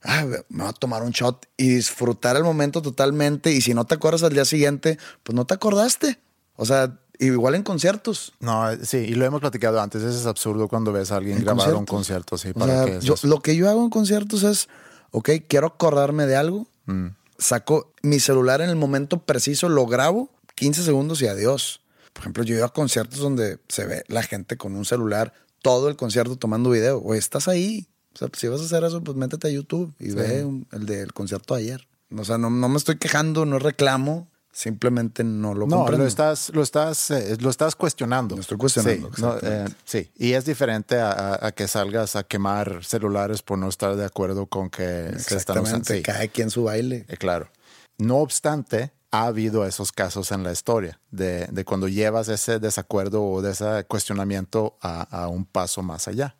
[0.03, 3.85] ah, me voy a tomar un shot y disfrutar el momento totalmente y si no
[3.85, 6.19] te acuerdas al día siguiente, pues no te acordaste.
[6.55, 8.33] O sea, igual en conciertos.
[8.39, 10.01] No, sí, y lo hemos platicado antes.
[10.03, 12.37] Eso es absurdo cuando ves a alguien ¿En grabar un concierto.
[12.37, 13.27] Sí, O ¿para sea, qué es yo- eso?
[13.27, 14.69] lo que yo hago en conciertos es,
[15.13, 17.07] ok, quiero acordarme de algo, Mm.
[17.37, 21.79] saco mi celular en el momento preciso, lo grabo, 15 segundos y adiós.
[22.11, 25.87] Por ejemplo, yo ido a conciertos donde se ve la gente con un celular todo
[25.89, 26.99] el concierto tomando video.
[26.99, 27.87] Güey, estás ahí.
[28.13, 30.85] O sea, si vas a hacer eso, pues métete a YouTube y ve un- el
[30.85, 31.87] del concierto de ayer.
[32.15, 36.03] O sea, no, no me estoy quejando, no reclamo, simplemente no lo No, comprendo.
[36.03, 38.35] lo estás, lo estás, eh, lo estás cuestionando.
[38.35, 40.09] Lo estoy cuestionando, Sí, no, eh, sí.
[40.15, 44.05] y es diferente a, a- a que salgas a quemar celulares por no estar de
[44.05, 45.79] acuerdo con que se están usando.
[45.79, 47.05] Exactamente, Sí, cada quien su baile.
[47.09, 47.49] eh, claro.
[47.97, 53.23] No obstante, ha habido esos casos en la historia de, de cuando llevas ese desacuerdo
[53.23, 56.35] o de ese cuestionamiento a, a un paso más allá.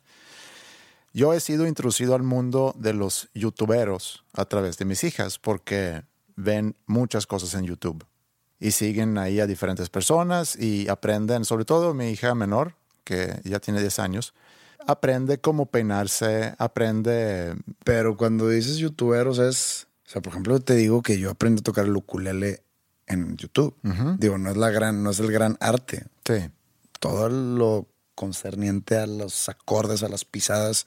[1.12, 6.02] Yo he sido introducido al mundo de los youtuberos a través de mis hijas porque
[6.36, 8.04] ven muchas cosas en YouTube
[8.58, 13.60] y siguen ahí a diferentes personas y aprenden, sobre todo mi hija menor, que ya
[13.60, 14.34] tiene 10 años,
[14.86, 17.56] aprende cómo peinarse, aprende...
[17.84, 21.64] Pero cuando dices youtuberos es, o sea, por ejemplo, te digo que yo aprendí a
[21.64, 22.62] tocar el ukulele
[23.06, 23.74] en YouTube.
[24.18, 26.06] Digo, no es la gran, no es el gran arte.
[26.24, 26.50] Sí.
[27.00, 30.86] Todo lo concerniente a los acordes, a las pisadas,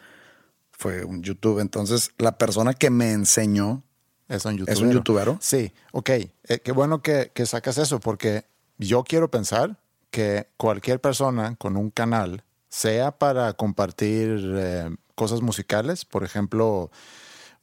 [0.72, 1.60] fue un YouTube.
[1.60, 3.84] Entonces, la persona que me enseñó
[4.28, 5.38] es un ¿Es un youtubero?
[5.42, 6.10] Sí, ok.
[6.10, 6.32] Eh,
[6.63, 8.46] qué bueno que, que, sacas eso, porque
[8.78, 9.78] yo quiero pensar
[10.12, 16.92] que cualquier persona con un canal, sea para compartir eh, cosas musicales, por ejemplo,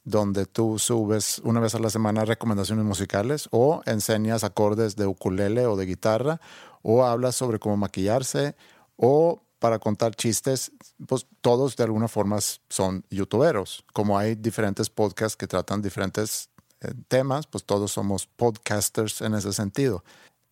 [0.03, 5.65] donde tú subes una vez a la semana recomendaciones musicales o enseñas acordes de ukulele
[5.65, 6.39] o de guitarra
[6.81, 8.55] o hablas sobre cómo maquillarse
[8.97, 10.71] o para contar chistes,
[11.07, 12.37] pues todos de alguna forma
[12.69, 13.83] son youtuberos.
[13.93, 16.49] Como hay diferentes podcasts que tratan diferentes
[17.07, 20.03] temas, pues todos somos podcasters en ese sentido.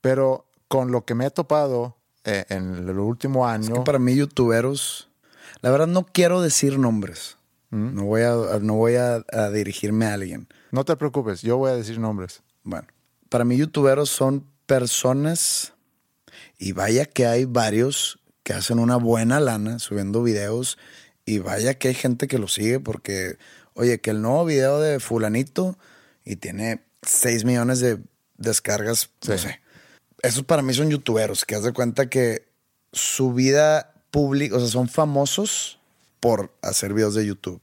[0.02, 3.76] Pero con lo que me he topado eh, en el último año...
[3.76, 5.10] Es para mí youtuberos,
[5.62, 7.38] la verdad no quiero decir nombres.
[7.70, 7.96] ¿Mm?
[7.96, 9.20] No voy, a, no voy a,
[9.52, 10.48] dirigirme a alguien.
[10.72, 12.44] No te preocupes, yo voy a decir nombres.
[12.64, 12.88] Bueno,
[13.30, 15.74] para mí youtuberos son personas,
[16.58, 20.78] y vaya que hay varios que hacen una buena lana subiendo videos,
[21.26, 23.38] y vaya que hay gente que lo sigue porque,
[23.74, 25.78] oye, que el nuevo video de fulanito
[26.26, 28.00] y tiene 6 millones de
[28.38, 29.60] descargas, no sé.
[30.22, 32.48] Esos para mí son youtuberos, que haz de cuenta que
[32.92, 35.80] su vida pública, o sea, son famosos
[36.20, 37.62] por hacer videos de YouTube.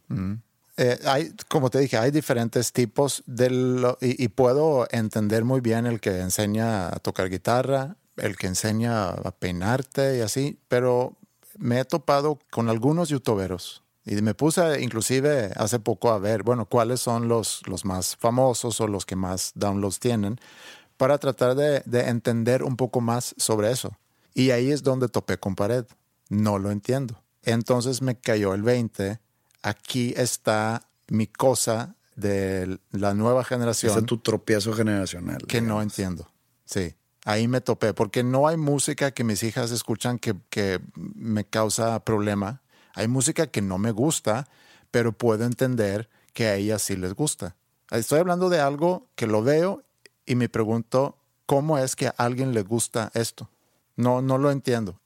[0.76, 5.86] Eh, hay, como te dije, hay diferentes tipos de y, y, puedo entender muy bien
[5.86, 11.16] el que enseña a tocar guitarra, el que enseña a peinarte y así, pero
[11.58, 16.66] me he topado con algunos youtuberos y me puse inclusive hace poco a ver, bueno,
[16.66, 20.40] cuáles son los, los más famosos o los que más downloads tienen
[20.96, 23.96] para tratar de, de entender un poco más sobre eso.
[24.34, 25.84] Y ahí es donde topé con pared.
[26.28, 27.22] No lo entiendo.
[27.42, 29.18] Entonces me cayó el 20.
[29.62, 33.98] Aquí está mi cosa de la nueva generación.
[33.98, 35.38] Es tu tropiezo generacional.
[35.46, 36.30] Que no entiendo.
[36.64, 36.94] Sí.
[37.24, 42.02] Ahí me topé, porque no hay música que mis hijas escuchan que, que me causa
[42.02, 42.62] problema
[42.94, 44.48] hay música que no me gusta,
[44.90, 47.56] pero puedo entender que a ellas sí les gusta.
[47.90, 49.82] Estoy hablando de algo que lo veo
[50.26, 53.50] y me pregunto cómo es que a alguien le gusta esto.
[53.96, 55.00] No, no lo entiendo.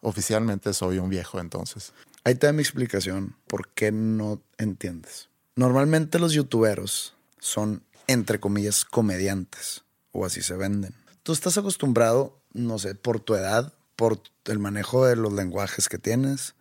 [0.00, 1.92] Oficialmente soy un viejo entonces.
[2.24, 5.28] Ahí te da mi explicación por qué no entiendes.
[5.56, 10.94] Normalmente los youtuberos son, entre comillas, comediantes, o así se venden.
[11.24, 15.98] Tú estás acostumbrado, no sé, por tu edad, por el manejo de los lenguajes que
[15.98, 16.54] tienes,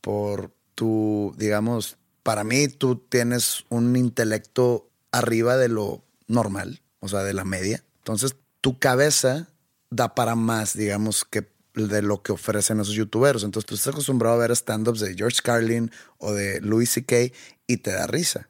[0.00, 7.22] por tu, digamos, para mí tú tienes un intelecto arriba de lo normal, o sea,
[7.22, 7.82] de la media.
[7.98, 9.48] Entonces, tu cabeza
[9.90, 13.42] da para más, digamos, que de lo que ofrecen esos youtubers.
[13.42, 17.32] Entonces, tú estás acostumbrado a ver stand-ups de George Carlin o de Louis C.K.
[17.66, 18.48] y te da risa.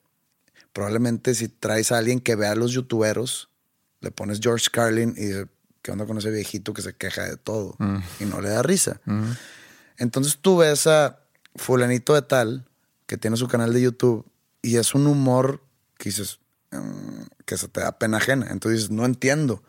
[0.73, 3.51] Probablemente si traes a alguien que vea a los youtuberos,
[4.01, 5.47] le pones George Carlin y dice,
[5.83, 7.75] ¿qué onda con ese viejito que se queja de todo?
[7.79, 7.99] Mm.
[8.21, 9.01] Y no le da risa.
[9.05, 9.33] Mm.
[9.99, 11.20] Entonces tú ves a
[11.57, 12.67] fulanito de tal,
[13.07, 14.27] que tiene su canal de YouTube,
[14.63, 15.63] y es un humor
[15.99, 18.49] que dices, mm, que se te da pena ajena.
[18.51, 19.63] Entonces no entiendo,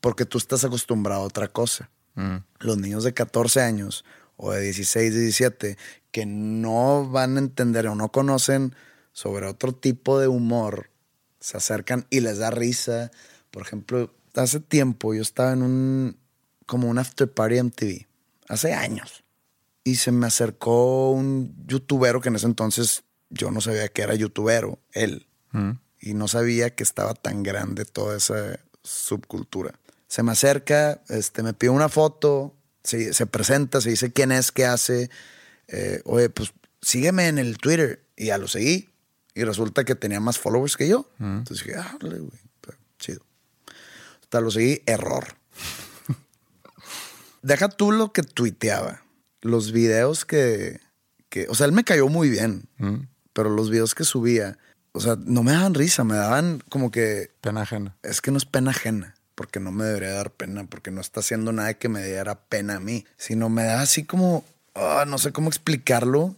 [0.00, 1.90] porque tú estás acostumbrado a otra cosa.
[2.14, 2.38] Mm.
[2.60, 4.04] Los niños de 14 años
[4.36, 5.78] o de 16, 17,
[6.10, 8.74] que no van a entender o no conocen
[9.12, 10.90] sobre otro tipo de humor,
[11.40, 13.10] se acercan y les da risa.
[13.50, 16.16] Por ejemplo, hace tiempo yo estaba en un,
[16.66, 18.06] como un after party MTV,
[18.48, 19.24] hace años
[19.88, 24.14] y se me acercó un youtuber que en ese entonces yo no sabía que era
[24.14, 25.26] youtubero, él.
[25.52, 25.70] Mm.
[26.00, 29.78] Y no sabía que estaba tan grande toda esa subcultura.
[30.06, 34.52] Se me acerca, este, me pide una foto, se, se presenta, se dice quién es,
[34.52, 35.10] qué hace.
[35.68, 38.04] Eh, oye, pues sígueme en el Twitter.
[38.14, 38.90] Y ya lo seguí.
[39.34, 41.10] Y resulta que tenía más followers que yo.
[41.16, 41.38] Mm.
[41.38, 42.20] Entonces dije, ah, güey,
[42.98, 43.22] chido.
[44.20, 45.28] Hasta lo seguí, error.
[47.42, 49.07] Deja tú lo que tuiteaba
[49.40, 50.80] los videos que,
[51.28, 53.06] que, o sea, él me cayó muy bien, mm.
[53.32, 54.58] pero los videos que subía,
[54.92, 57.30] o sea, no me daban risa, me daban como que...
[57.40, 57.96] Pena ajena.
[58.02, 61.20] Es que no es pena ajena, porque no me debería dar pena, porque no está
[61.20, 65.18] haciendo nada que me diera pena a mí, sino me da así como, ah, no
[65.18, 66.34] sé cómo explicarlo,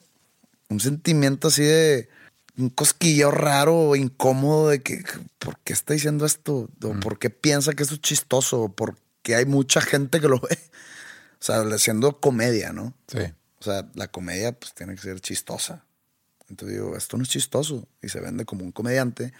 [0.69, 2.09] un sentimiento así de
[2.57, 5.03] un cosquillo raro, incómodo de que,
[5.39, 6.69] ¿por qué está diciendo esto?
[6.83, 7.01] ¿O mm.
[7.01, 8.63] ¿Por qué piensa que esto es chistoso?
[8.63, 10.59] ¿O ¿Por qué hay mucha gente que lo ve?
[11.41, 12.95] O sea, haciendo comedia, ¿no?
[13.07, 13.21] Sí.
[13.61, 15.85] O sea, la comedia pues tiene que ser chistosa.
[16.49, 17.89] Entonces digo, esto no es chistoso.
[18.03, 19.33] Y se vende como un comediante.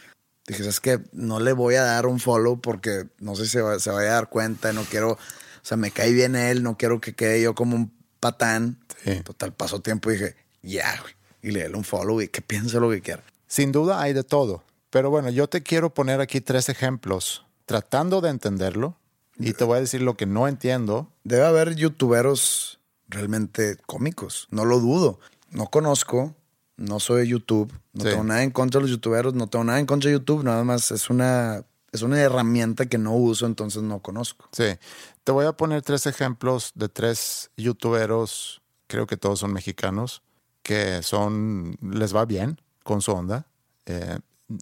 [0.47, 3.63] Dije, es que no le voy a dar un follow porque no sé si se,
[3.63, 4.73] va, se vaya a dar cuenta.
[4.73, 5.19] No quiero, o
[5.63, 6.63] sea, me cae bien él.
[6.63, 8.79] No quiero que quede yo como un patán.
[9.25, 11.15] Total, pasó tiempo y dije, ya, güey.
[11.43, 13.25] Y le doy un follow y que piense lo que quiera.
[13.47, 14.65] Sin duda hay de todo.
[14.91, 18.97] Pero bueno, yo te quiero poner aquí tres ejemplos tratando de entenderlo
[19.41, 21.11] y te voy a decir lo que no entiendo.
[21.25, 22.79] Debe haber youtuberos
[23.09, 25.19] realmente cómicos, no lo dudo.
[25.51, 26.37] No conozco,
[26.77, 29.81] no soy de YouTube, no tengo nada en contra de los youtuberos, no tengo nada
[29.81, 33.83] en contra de YouTube, nada más es una, es una herramienta que no uso, entonces
[33.83, 34.49] no conozco.
[34.53, 34.79] Sí,
[35.25, 40.23] te voy a poner tres ejemplos de tres youtuberos, creo que todos son mexicanos,
[40.63, 43.47] que son, les va bien con su onda.
[43.87, 44.19] Eh,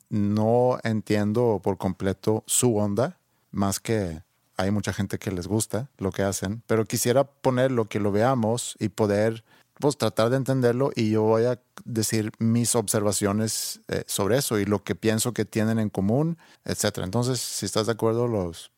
[0.08, 3.18] no entiendo por completo su onda,
[3.50, 4.22] más que
[4.58, 8.12] hay mucha gente que les gusta lo que hacen, pero quisiera poner lo que lo
[8.12, 9.44] veamos y poder
[9.78, 14.64] pues tratar de entenderlo y yo voy a decir mis observaciones eh, sobre eso y
[14.64, 17.04] lo que pienso que tienen en común, etcétera.
[17.04, 18.72] Entonces, si estás de acuerdo, los,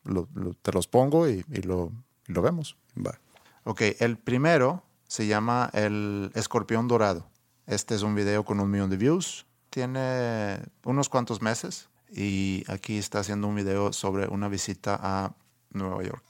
[0.61, 1.91] te los pongo y, lo,
[2.27, 2.77] lo, vemos.
[2.95, 3.19] Va.
[3.63, 7.27] Ok, el primero se llama el escorpión dorado.
[7.65, 9.47] Este es un video con un millón de views.
[9.71, 15.33] Tiene unos cuantos meses y aquí está haciendo un video sobre una visita a
[15.71, 16.23] Nueva York.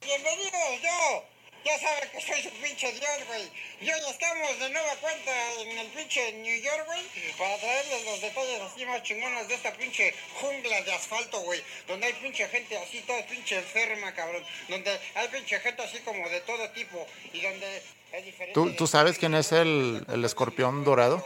[0.00, 1.24] Bienvenido, yo.
[1.62, 3.50] Ya saben que soy su pinche Dios, güey.
[3.82, 5.30] Y hoy estamos de nueva cuenta
[5.60, 7.02] en el pinche New York, güey,
[7.36, 11.62] para traerles los detalles así más chingones de esta pinche jungla de asfalto, güey.
[11.86, 14.42] Donde hay pinche gente así, toda pinche enferma, cabrón.
[14.68, 17.06] Donde hay pinche gente así como de todo tipo.
[17.34, 17.82] Y donde
[18.12, 18.54] es diferente.
[18.54, 21.22] ¿Tú, ¿tú sabes quién es el, el escorpión dorado?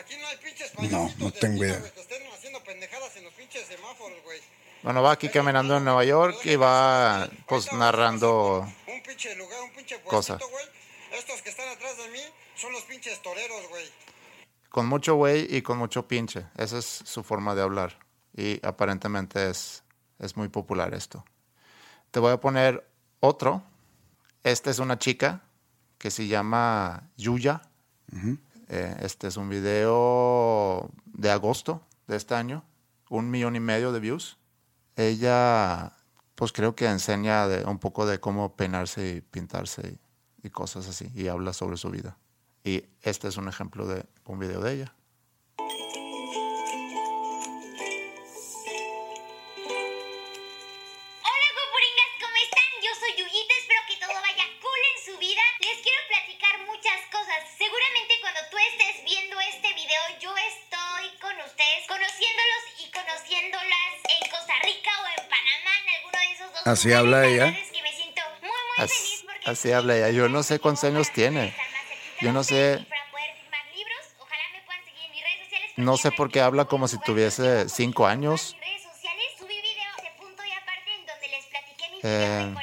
[0.00, 1.80] Aquí no hay pinches No, no tengo idea.
[1.94, 4.40] Que estén haciendo pendejadas en los pinches semáforos, güey.
[4.86, 9.72] Bueno, va aquí caminando en Nueva York y va pues narrando un pinche lugar, un
[9.72, 10.40] pinche cosas.
[11.12, 12.20] Estos que están atrás de mí
[12.54, 13.84] son los pinches toreros, güey.
[14.68, 16.46] Con mucho güey y con mucho pinche.
[16.56, 17.98] Esa es su forma de hablar.
[18.32, 19.82] Y aparentemente es,
[20.20, 21.24] es muy popular esto.
[22.12, 23.64] Te voy a poner otro.
[24.44, 25.42] Esta es una chica
[25.98, 27.60] que se llama Yuya.
[28.68, 32.62] Eh, este es un video de agosto de este año.
[33.08, 34.38] Un millón y medio de views
[34.96, 35.92] ella,
[36.34, 39.98] pues creo que enseña un poco de cómo peinarse y pintarse
[40.42, 42.16] y, cosas así, y habla sobre su vida.
[42.64, 44.94] Y este es un ejemplo de un video de ella.
[66.66, 67.56] Así habla ella.
[69.46, 70.10] Así, habla ella.
[70.10, 71.54] Yo no sé cuántos años tiene.
[72.20, 72.84] Yo no sé.
[75.76, 78.56] No sé por qué habla como si tuviese cinco años.
[82.02, 82.54] Eh,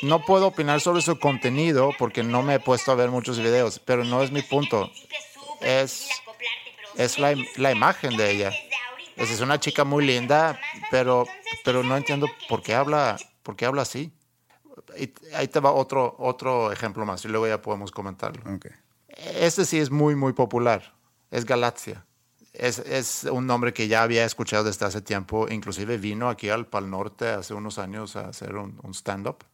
[0.00, 3.78] no puedo opinar sobre su contenido porque no me he puesto a ver muchos videos,
[3.78, 4.90] pero no es mi punto.
[5.60, 6.08] Es,
[6.96, 8.52] es la, la imagen de ella
[9.18, 10.58] es una chica muy linda,
[10.90, 11.26] pero,
[11.64, 14.12] pero no entiendo por qué habla, por qué habla así.
[14.96, 18.42] Y ahí te va otro, otro ejemplo más y luego ya podemos comentarlo.
[18.54, 18.72] Okay.
[19.08, 20.94] Este sí es muy, muy popular.
[21.30, 22.06] Es Galaxia.
[22.52, 25.48] Es, es, un nombre que ya había escuchado desde hace tiempo.
[25.48, 29.44] Inclusive vino aquí al Pal Norte hace unos años a hacer un, un stand-up.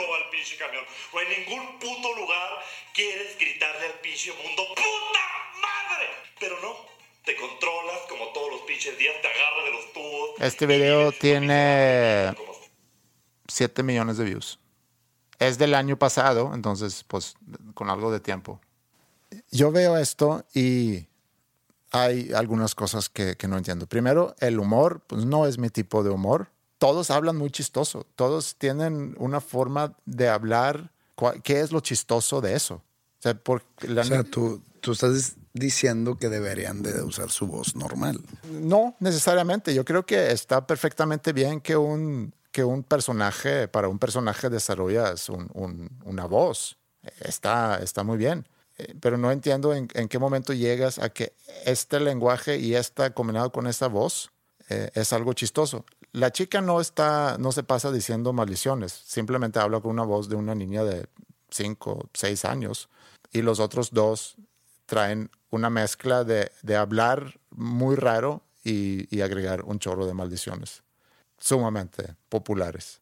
[0.00, 0.84] Culo al pinche camión.
[1.12, 2.50] No hay ningún puto lugar
[2.94, 5.24] quieres gritarle al pinche mundo ¡Puta
[5.60, 6.06] madre!
[6.38, 6.74] Pero no,
[7.24, 10.30] te controlas como todos los pinches días, te agarras de los tubos.
[10.40, 12.34] Este video tiene
[13.48, 14.58] 7 millones de views.
[15.38, 17.34] Es del año pasado, entonces pues
[17.74, 18.60] con algo de tiempo.
[19.50, 21.06] Yo veo esto y
[21.92, 23.86] hay algunas cosas que, no entiendo.
[23.86, 26.48] Primero, el humor, pues no es mi tipo de humor.
[26.80, 30.90] Todos hablan muy chistoso, todos tienen una forma de hablar.
[31.44, 32.76] ¿Qué es lo chistoso de eso?
[33.18, 38.18] O sea, tú, tú estás diciendo que deberían de usar su voz normal.
[38.50, 39.74] No, necesariamente.
[39.74, 45.28] Yo creo que está perfectamente bien que un, que un personaje, para un personaje desarrollas
[45.28, 46.78] una voz.
[47.20, 48.46] Está, está muy bien.
[48.78, 51.34] Eh, pero no entiendo en, qué momento llegas a que
[51.66, 54.30] este lenguaje y esta combinado con esa voz
[54.70, 55.84] eh, es algo chistoso.
[56.12, 60.36] La chica no está, no se pasa diciendo maldiciones, simplemente habla con una voz de
[60.36, 61.06] una niña de
[61.50, 62.88] 5, 6 años
[63.32, 64.36] y los otros dos
[64.86, 70.82] traen una mezcla de, hablar muy raro y, y agregar un chorro de maldiciones
[71.38, 73.00] sumamente populares.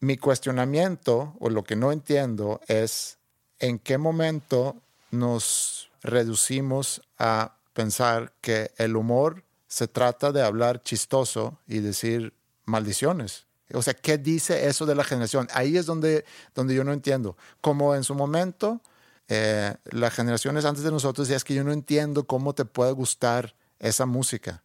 [0.00, 3.18] Mi cuestionamiento o lo que no entiendo es
[3.58, 4.76] en qué momento
[5.10, 13.46] nos reducimos a pensar que el humor se trata de hablar chistoso y decir maldiciones.
[13.74, 15.48] O sea, ¿qué dice eso de la generación?
[15.52, 17.36] Ahí es donde, donde yo no entiendo.
[17.60, 18.80] Como en su momento,
[19.28, 23.56] eh, las generaciones antes de nosotros, es que yo no entiendo cómo te puede gustar
[23.78, 24.62] esa música,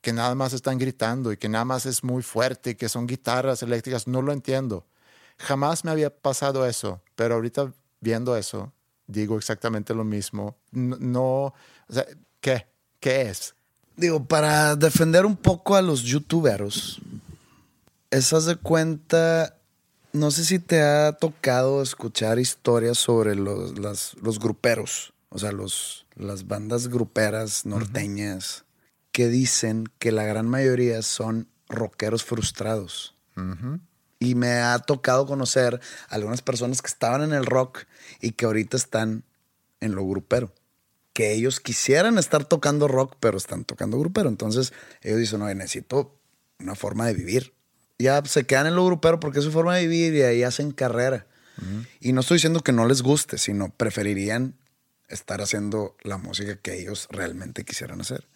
[0.00, 3.06] que nada más están gritando y que nada más es muy fuerte y que son
[3.06, 4.86] guitarras eléctricas, no lo entiendo.
[5.38, 8.72] Jamás me había pasado eso, pero ahorita viendo eso,
[9.06, 10.56] digo exactamente lo mismo.
[10.72, 11.54] No, no o
[11.88, 12.06] sea,
[12.40, 12.66] ¿qué?
[12.98, 13.54] ¿Qué es?
[13.96, 17.00] Digo, para defender un poco a los youtuberos,
[18.10, 19.56] esas de cuenta,
[20.12, 25.52] no sé si te ha tocado escuchar historias sobre los, las- los gruperos, o sea,
[25.52, 28.64] los, las bandas gruperas norteñas,
[29.12, 33.14] que dicen que la gran mayoría son rockeros frustrados.
[34.18, 37.80] Y me ha tocado conocer algunas personas que estaban en el rock
[38.20, 39.24] y que ahorita están
[39.80, 40.52] en lo grupero.
[41.12, 44.28] Que ellos quisieran estar tocando rock, pero están tocando grupero.
[44.28, 46.18] Entonces ellos dicen, no, necesito
[46.58, 47.54] una forma de vivir.
[47.98, 50.72] Ya se quedan en lo grupero porque es su forma de vivir y ahí hacen
[50.72, 51.26] carrera.
[52.00, 54.56] Y no estoy diciendo que no les guste, sino preferirían
[55.08, 58.26] estar haciendo la música que ellos realmente quisieran hacer.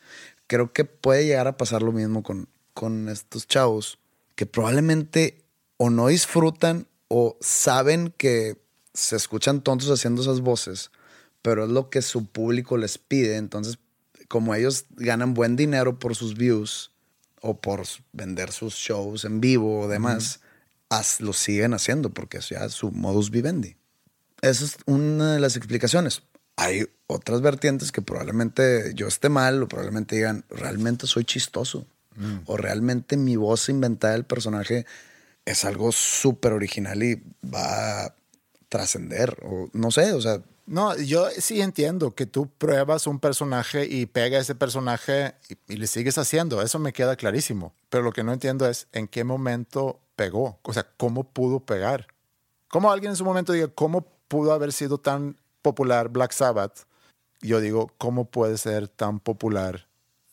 [0.46, 3.98] Creo que puede llegar a pasar lo mismo con, con estos chavos
[4.36, 5.42] que probablemente
[5.78, 8.62] o no disfrutan o saben que
[8.94, 10.90] se escuchan tontos haciendo esas voces,
[11.46, 13.36] pero es lo que su público les pide.
[13.36, 13.78] Entonces,
[14.26, 16.90] como ellos ganan buen dinero por sus views
[17.40, 20.40] o por vender sus shows en vivo o demás,
[20.88, 23.76] haz- lo siguen haciendo porque es ya su modus vivendi.
[24.42, 26.22] Esa es una de las explicaciones.
[26.56, 31.86] Hay otras vertientes que probablemente yo esté mal o probablemente digan, realmente soy chistoso.
[32.46, 34.84] O realmente mi voz inventada del personaje
[35.44, 38.14] es algo súper original y va a
[38.68, 39.36] trascender.
[39.44, 44.06] O no sé, o sea, No, yo sí entiendo que tú pruebas un personaje y
[44.06, 46.60] pega ese personaje y, y le sigues haciendo.
[46.60, 47.72] Eso me queda clarísimo.
[47.88, 50.58] Pero lo que no entiendo es en qué momento pegó.
[50.62, 52.08] O sea, cómo pudo pegar.
[52.68, 56.86] ¿Cómo alguien en su momento diga, cómo pudo haber sido tan popular Black Sabbath?
[57.40, 59.86] Yo digo, ¿cómo puede ser tan popular,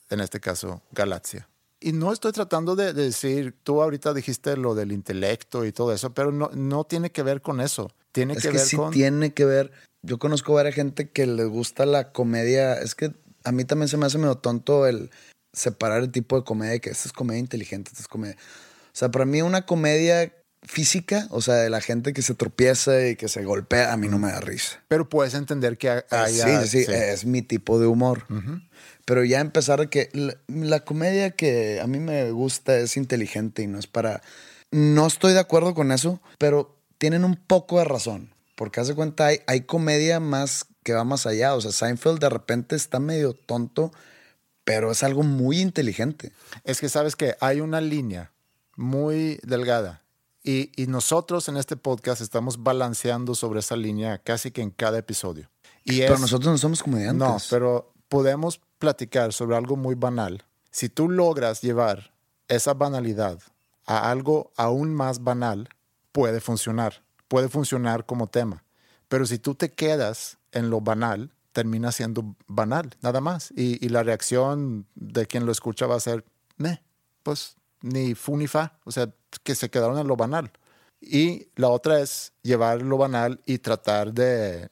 [0.09, 1.47] en este caso, Galaxia?
[1.79, 5.93] Y no estoy tratando de, de decir, tú ahorita dijiste lo del intelecto y todo
[5.93, 7.91] eso, pero no, no tiene que ver con eso.
[8.13, 8.91] Tiene Es que, que, ver sí con...
[8.91, 9.71] tiene que ver.
[10.05, 12.73] Yo conozco a varias gente que les gusta la comedia.
[12.73, 15.09] Es que a mí también se me hace medio tonto el
[15.53, 18.35] separar el tipo de comedia, que esta es comedia inteligente, esta es comedia.
[18.35, 20.33] O sea, para mí una comedia
[20.65, 24.07] física, o sea, de la gente que se tropieza y que se golpea, a mí
[24.07, 24.81] no me da risa.
[24.87, 26.01] Pero puedes entender que hay...
[26.09, 28.25] Ah, sí, sí, sí, es mi tipo de humor.
[29.05, 33.67] Pero ya empezar que la, la comedia que a mí me gusta es inteligente y
[33.67, 34.21] no es para...
[34.71, 38.32] No estoy de acuerdo con eso, pero tienen un poco de razón.
[38.55, 41.55] Porque hace cuenta, hay, hay comedia más que va más allá.
[41.55, 43.91] O sea, Seinfeld de repente está medio tonto,
[44.63, 46.31] pero es algo muy inteligente.
[46.63, 48.31] Es que sabes que hay una línea
[48.75, 50.01] muy delgada
[50.43, 54.97] y, y nosotros en este podcast estamos balanceando sobre esa línea casi que en cada
[54.99, 55.49] episodio.
[55.83, 57.19] Y Pero es- nosotros no somos comediantes.
[57.27, 60.43] No, pero podemos platicar sobre algo muy banal.
[60.71, 62.13] Si tú logras llevar
[62.47, 63.39] esa banalidad
[63.85, 65.69] a algo aún más banal,
[66.11, 67.02] puede funcionar.
[67.33, 68.63] Puede funcionar como tema.
[69.07, 73.49] Pero si tú te quedas en lo banal, termina siendo banal, nada más.
[73.55, 76.23] Y, la reacción de quien lo escucha va a ser,
[76.57, 76.83] meh,
[77.23, 78.77] pues ni fu ni fa.
[78.83, 79.11] O sea,
[79.41, 80.51] que se quedaron en lo banal.
[81.01, 84.69] Y la otra es llevar lo banal y tratar de,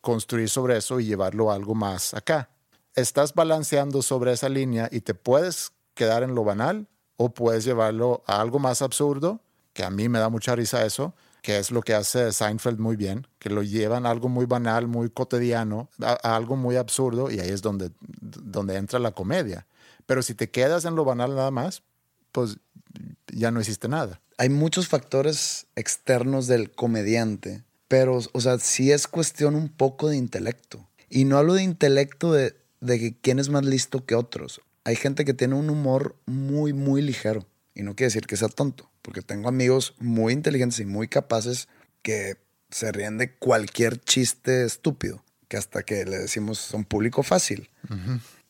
[0.00, 2.50] construir sobre eso y llevarlo algo más acá.
[2.96, 6.88] Estás balanceando sobre esa línea y te puedes quedar en lo banal
[7.18, 9.42] o puedes llevarlo a algo más absurdo,
[9.72, 11.14] que a mí me da mucha risa eso,
[11.44, 14.88] que es lo que hace Seinfeld muy bien, que lo llevan a algo muy banal,
[14.88, 19.66] muy cotidiano, a, algo muy absurdo y ahí es donde, donde entra la comedia.
[20.06, 21.82] Pero si te quedas en lo banal nada más,
[22.32, 22.56] pues
[23.26, 24.22] ya no hiciste nada.
[24.38, 30.16] hay muchos factores externos del comediante, pero, o sea, sí es cuestión un poco de
[30.16, 30.88] intelecto.
[31.10, 34.62] Y no hablo de intelecto de, de quién es más listo que otros.
[34.84, 37.46] Hay gente que tiene un humor muy, muy ligero.
[37.74, 41.68] Y no quiere decir que sea tonto, porque tengo amigos muy inteligentes y muy capaces
[42.00, 42.38] que
[42.70, 47.68] se ríen de cualquier chiste estúpido, que hasta que le decimos son público fácil.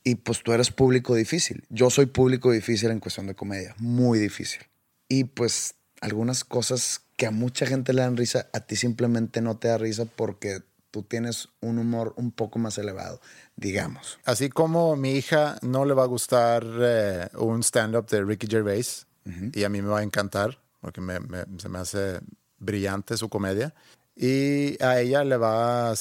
[0.04, 1.64] Y pues tú eres público difícil.
[1.70, 4.62] Yo soy público difícil en cuestión de comedia, muy difícil.
[5.08, 9.56] Y pues algunas cosas que a mucha gente le dan risa, a ti simplemente no
[9.56, 10.60] te da risa porque
[10.92, 13.20] tú tienes un humor un poco más elevado,
[13.56, 14.20] digamos.
[14.24, 19.08] Así como mi hija no le va a gustar eh, un stand-up de Ricky Gervais,
[19.52, 22.20] y a mí me va a encantar, porque me, me- se me hace
[22.58, 23.74] brillante su comedia.
[24.16, 25.94] Y a ella le va a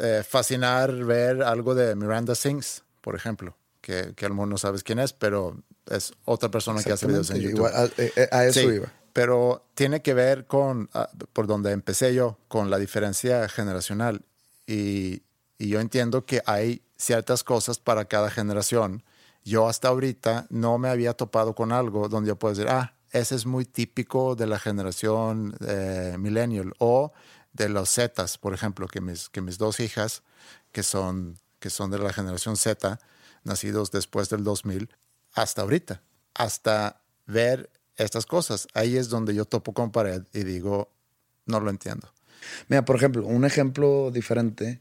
[0.00, 4.58] eh, fascinar ver algo de Miranda Sings, por ejemplo, que, que a lo mejor no
[4.58, 7.58] sabes quién es, pero es otra persona que hace videos en YouTube.
[7.68, 8.92] igual, a, eh, a eso Sí, iba.
[9.12, 14.22] Pero tiene que ver con, ah, por donde empecé yo, con la diferencia generacional.
[14.66, 15.22] Y,
[15.58, 19.02] y yo entiendo que hay ciertas cosas para cada generación.
[19.50, 23.34] Yo hasta ahorita no me había topado con algo donde yo puedo decir, ah, ese
[23.34, 27.12] es muy típico de la generación eh, millennial o
[27.52, 30.22] de los Zetas, por ejemplo, que mis, que mis dos hijas,
[30.70, 33.00] que son, que son de la generación Z,
[33.42, 34.88] nacidos después del 2000,
[35.34, 36.00] hasta ahorita,
[36.32, 38.68] hasta ver estas cosas.
[38.72, 40.92] Ahí es donde yo topo con pared y digo,
[41.46, 42.12] no lo entiendo.
[42.68, 44.80] Mira, por ejemplo, un ejemplo diferente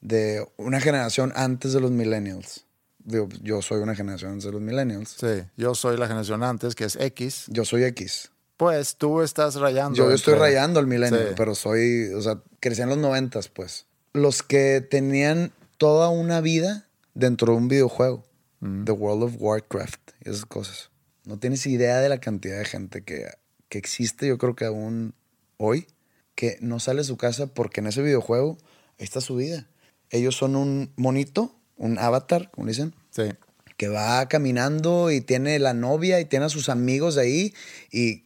[0.00, 2.67] de una generación antes de los millennials.
[3.04, 5.16] Digo, yo soy una generación antes de los millennials.
[5.18, 7.44] Sí, yo soy la generación antes, que es X.
[7.48, 8.30] Yo soy X.
[8.56, 9.96] Pues tú estás rayando.
[9.96, 11.34] Yo estoy entre- rayando el millennial, Sí.
[11.36, 13.86] pero soy, o sea, crecí en los noventas, pues.
[14.12, 18.24] Los que tenían toda una vida dentro de un videojuego,
[18.60, 20.90] The World of Warcraft y esas cosas.
[21.24, 23.28] No tienes idea de la cantidad de gente que,
[23.68, 25.14] que existe, yo creo que aún
[25.56, 25.86] hoy,
[26.34, 28.58] que no sale de su casa porque en ese videojuego
[28.98, 29.68] ahí está su vida.
[30.10, 33.30] Ellos son un monito, un avatar, como dicen, Sí.
[33.76, 37.54] que va caminando y tiene la novia y tiene a sus amigos ahí
[37.90, 38.24] y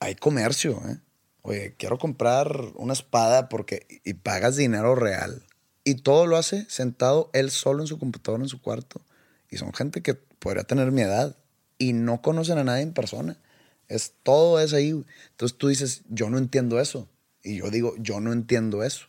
[0.00, 0.98] hay comercio, ¿eh?
[1.42, 5.42] Oye, quiero comprar una espada porque y pagas dinero real.
[5.84, 9.02] Y todo lo hace sentado él solo en su computadora en su cuarto.
[9.50, 11.36] Y son gente que podría tener mi edad
[11.76, 13.36] y no conocen a nadie en persona.
[13.88, 15.04] Es todo es ahí.
[15.32, 17.08] Entonces tú dices, yo no entiendo eso.
[17.42, 19.08] Y yo digo, yo no entiendo eso.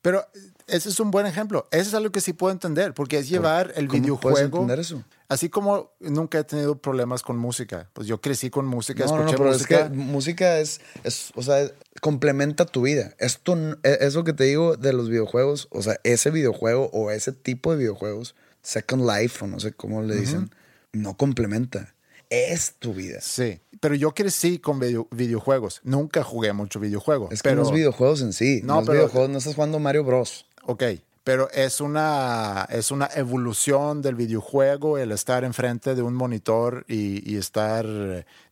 [0.00, 0.26] Pero
[0.66, 1.66] ese es un buen ejemplo.
[1.70, 4.34] Eso es algo que sí puedo entender, porque es llevar el ¿Cómo videojuego.
[4.34, 5.02] puedes entender eso?
[5.28, 7.88] Así como nunca he tenido problemas con música.
[7.92, 9.76] Pues yo crecí con música, No, no, no, escuché pero música.
[9.80, 13.14] es que música es, es, o sea, complementa tu vida.
[13.18, 17.32] Esto, e- eso que te digo de los videojuegos, o sea, ese videojuego o ese
[17.32, 20.50] tipo de videojuegos, Second Life o no sé cómo le dicen,
[20.92, 21.94] no complementa.
[22.30, 23.20] Es tu vida.
[23.20, 25.80] Sí, pero yo crecí con video- videojuegos.
[25.84, 27.28] Nunca jugué mucho videojuego.
[27.30, 28.60] Es que pero, no es videojuegos en sí.
[28.64, 30.46] No, No, es pero- videojuegos, no estás jugando Mario Bros.
[30.66, 30.82] Ok,
[31.24, 37.30] pero es una, es una evolución del videojuego el estar enfrente de un monitor y,
[37.30, 37.86] y estar,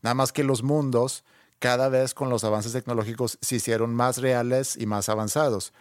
[0.02, 1.24] nada más que los mundos,
[1.58, 5.72] cada vez con los avances tecnológicos se hicieron más reales y más avanzados.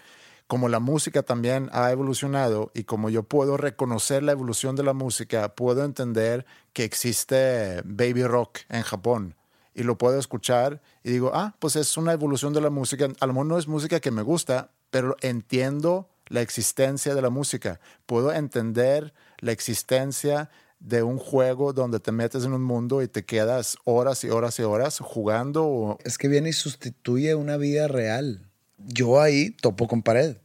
[0.47, 4.93] Como la música también ha evolucionado y como yo puedo reconocer la evolución de la
[4.93, 9.35] música, puedo entender que existe baby rock en Japón
[9.73, 13.07] y lo puedo escuchar y digo, ah, pues es una evolución de la música.
[13.19, 17.29] A lo mejor no es música que me gusta, pero entiendo la existencia de la
[17.29, 17.79] música.
[18.05, 23.23] Puedo entender la existencia de un juego donde te metes en un mundo y te
[23.23, 25.65] quedas horas y horas y horas jugando.
[25.65, 28.49] o- Es que viene y sustituye una vida real.
[28.77, 30.37] Yo ahí topo con pared.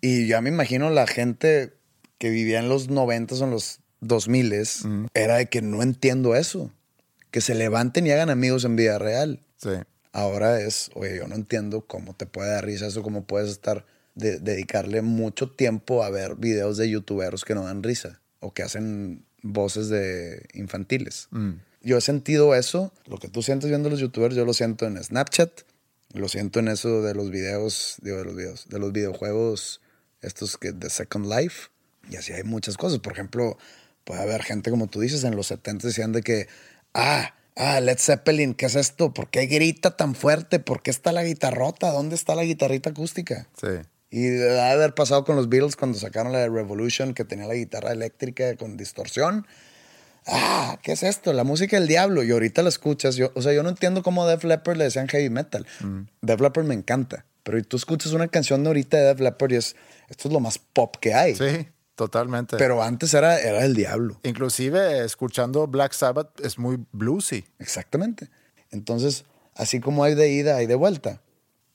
[0.00, 1.72] Y ya me imagino la gente
[2.18, 4.52] que vivía en los 90 o en los 2000
[5.14, 6.72] era de que no entiendo eso.
[7.30, 9.38] Que se levanten y hagan amigos en vida real.
[9.58, 9.70] Sí.
[10.12, 13.86] Ahora es, oye, yo no entiendo cómo te puede dar risa eso, cómo puedes estar,
[14.20, 18.62] de- dedicarle mucho tiempo a ver videos de youtuberos que no dan risa o que
[18.62, 21.28] hacen voces de infantiles.
[21.82, 25.02] Yo he sentido eso, lo que tú sientes viendo los youtubers, yo lo siento en
[25.02, 25.50] Snapchat,
[26.12, 29.80] lo siento en eso de los videos, digo, de los videos, de los videojuegos,
[30.20, 31.68] estos que de Second Life,
[32.10, 32.98] y así hay muchas cosas.
[32.98, 33.56] Por ejemplo,
[34.04, 36.48] puede haber gente, como tú dices, en los 70 decían de que,
[36.92, 39.14] ah, ah, Led Zeppelin, ¿qué es esto?
[39.14, 40.58] ¿Por qué grita tan fuerte?
[40.58, 41.92] ¿Por qué está la guitarrota?
[41.92, 43.46] ¿Dónde está la guitarrita acústica?
[43.58, 43.68] Sí.
[44.10, 47.54] Y debe haber pasado con los Beatles cuando sacaron la de Revolution, que tenía la
[47.54, 49.46] guitarra eléctrica con distorsión.
[50.26, 51.32] Ah, ¿qué es esto?
[51.32, 52.24] La música del diablo.
[52.24, 53.16] Y ahorita la escuchas.
[53.16, 55.66] Yo, o sea, yo no entiendo cómo Def Leppard le decían heavy metal.
[56.20, 57.24] Def Leppard me encanta.
[57.44, 59.76] Pero tú escuchas una canción de ahorita de Def Leppard y es,
[60.08, 61.36] esto es lo más pop que hay.
[61.36, 62.56] Sí, totalmente.
[62.56, 64.20] Pero antes era, era el diablo.
[64.24, 67.44] Inclusive escuchando Black Sabbath es muy bluesy.
[67.58, 68.28] Exactamente.
[68.70, 71.22] Entonces, así como hay de ida, hay de vuelta.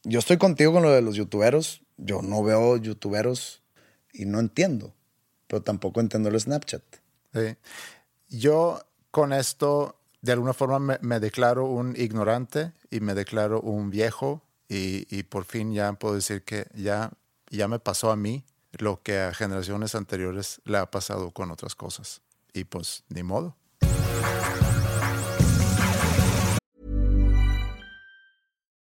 [0.03, 1.81] Yo estoy contigo con lo de los youtuberos.
[1.97, 3.63] Yo no veo youtuberos
[4.13, 4.93] y no entiendo.
[5.47, 6.83] Pero tampoco entiendo el Snapchat.
[7.33, 7.55] Sí.
[8.29, 8.81] Yo
[9.11, 15.05] con esto, de alguna forma, me, declaro un ignorante y me declaro un viejo y,
[15.15, 17.11] y por fin ya puedo decir que ya,
[17.49, 21.75] ya me pasó a mí lo que a generaciones anteriores le ha pasado con otras
[21.75, 22.21] cosas.
[22.53, 23.55] Y pues, ni modo.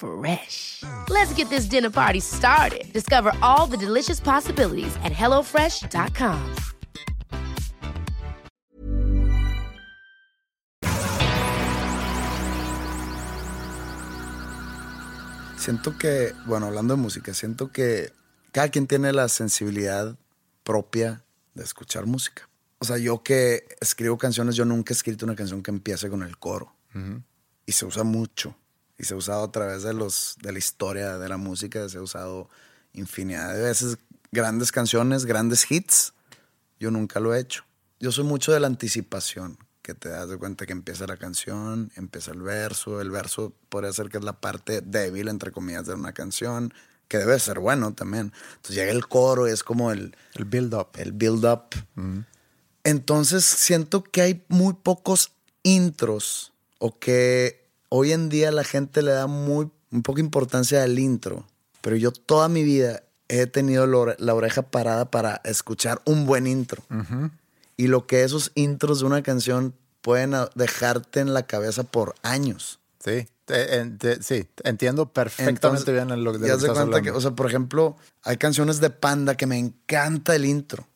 [0.00, 0.82] Fresh.
[1.10, 2.90] Let's get this dinner party started.
[2.92, 6.38] Discover all the delicious possibilities at hellofresh.com.
[15.58, 18.12] Siento que, bueno, hablando de música, siento que
[18.50, 20.16] cada quien tiene la sensibilidad
[20.64, 21.22] propia
[21.52, 22.48] de escuchar música.
[22.78, 26.22] O sea, yo que escribo canciones, yo nunca he escrito una canción que empiece con
[26.22, 26.74] el coro.
[27.66, 28.56] Y se usa mucho.
[29.00, 31.96] Y se ha usado a través de, los, de la historia de la música, se
[31.96, 32.50] ha usado
[32.92, 33.96] infinidad de veces.
[34.30, 36.12] Grandes canciones, grandes hits.
[36.78, 37.64] Yo nunca lo he hecho.
[37.98, 41.90] Yo soy mucho de la anticipación, que te das de cuenta que empieza la canción,
[41.96, 43.00] empieza el verso.
[43.00, 46.74] El verso podría ser que es la parte débil, entre comillas, de una canción,
[47.08, 48.34] que debe ser bueno también.
[48.56, 50.14] Entonces llega el coro y es como el...
[50.34, 50.88] El build-up.
[50.98, 51.74] El build-up.
[52.84, 55.32] Entonces siento que hay muy pocos
[55.62, 57.59] intros o que
[57.90, 61.44] hoy en día la gente le da muy, muy poca importancia al intro.
[61.82, 66.24] Pero yo toda mi vida he tenido la ore- la oreja parada para escuchar un
[66.26, 66.82] buen intro.
[67.76, 72.80] Y lo que esos intros de una canción pueden dejarte en la cabeza por años.
[73.02, 76.78] Sí, te- en- te- sí, entiendo perfectamente Entonces, bien en lo, de lo que estás
[76.78, 77.02] hablando.
[77.02, 80.86] que, o sea, por ejemplo, hay canciones de Panda que me encanta el intro.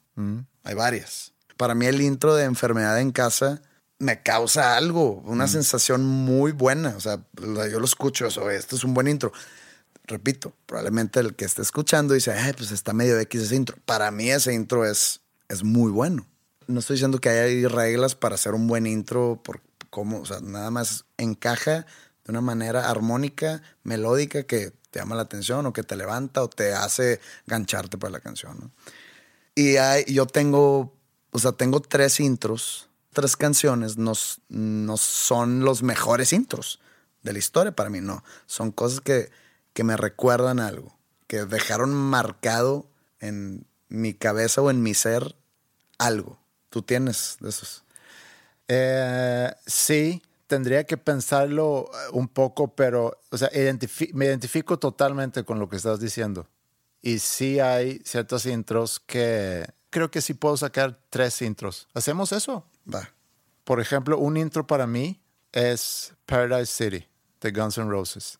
[0.64, 1.32] Hay varias.
[1.56, 3.62] Para mí el intro de Enfermedad en Casa
[4.04, 6.94] me causa algo, una sensación muy buena.
[6.96, 9.32] O sea, yo lo escucho, eso, esto es un buen intro.
[10.04, 13.78] Repito, probablemente el que esté escuchando dice, Ay, pues está medio X ese intro.
[13.86, 16.26] Para mí ese intro es, es muy bueno.
[16.66, 20.40] No estoy diciendo que hay reglas para hacer un buen intro, por cómo, o sea,
[20.40, 21.86] nada más encaja
[22.24, 26.48] de una manera armónica, melódica, que te llama la atención o que te levanta o
[26.48, 28.58] te hace gancharte para la canción.
[28.60, 28.70] ¿no?
[29.54, 30.94] Y hay, yo tengo,
[31.30, 34.12] o sea, tengo tres intros, tres canciones, no,
[34.48, 36.80] no son los mejores intros
[37.22, 38.22] de la historia para mí, no.
[38.46, 39.30] Son cosas que,
[39.72, 40.94] que me recuerdan algo,
[41.26, 42.86] que dejaron marcado
[43.20, 45.34] en mi cabeza o en mi ser
[45.96, 46.38] algo.
[46.68, 47.84] Tú tienes de esos.
[48.68, 55.44] Eh, sí, tendría que pensarlo eh, un poco, pero, o sea, identifi- me identifico totalmente
[55.44, 56.46] con lo que estás diciendo.
[57.00, 61.88] Y sí hay ciertos intros que creo que sí puedo sacar tres intros.
[61.94, 62.66] ¿Hacemos eso?
[62.92, 63.10] Va.
[63.64, 65.20] Por ejemplo, un intro para mí
[65.52, 67.08] es Paradise City
[67.40, 68.38] de Guns N' Roses.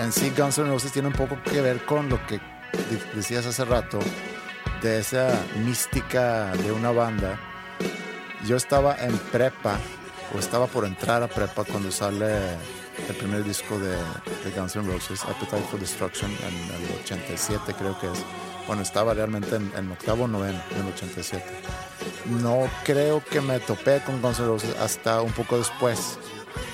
[0.00, 2.40] En sí, Guns N' Roses tiene un poco que ver con lo que
[3.14, 3.98] decías hace rato,
[4.82, 5.30] de esa
[5.64, 7.40] mística de una banda.
[8.46, 9.78] Yo estaba en prepa,
[10.34, 12.58] o estaba por entrar a prepa cuando sale
[13.08, 17.98] el primer disco de, de Guns N' Roses, Appetite for Destruction, en el 87 creo
[17.98, 18.18] que es.
[18.66, 21.44] Bueno, estaba realmente en, en octavo o noveno, en el 87.
[22.40, 26.18] No creo que me topé con Guns N' Roses hasta un poco después.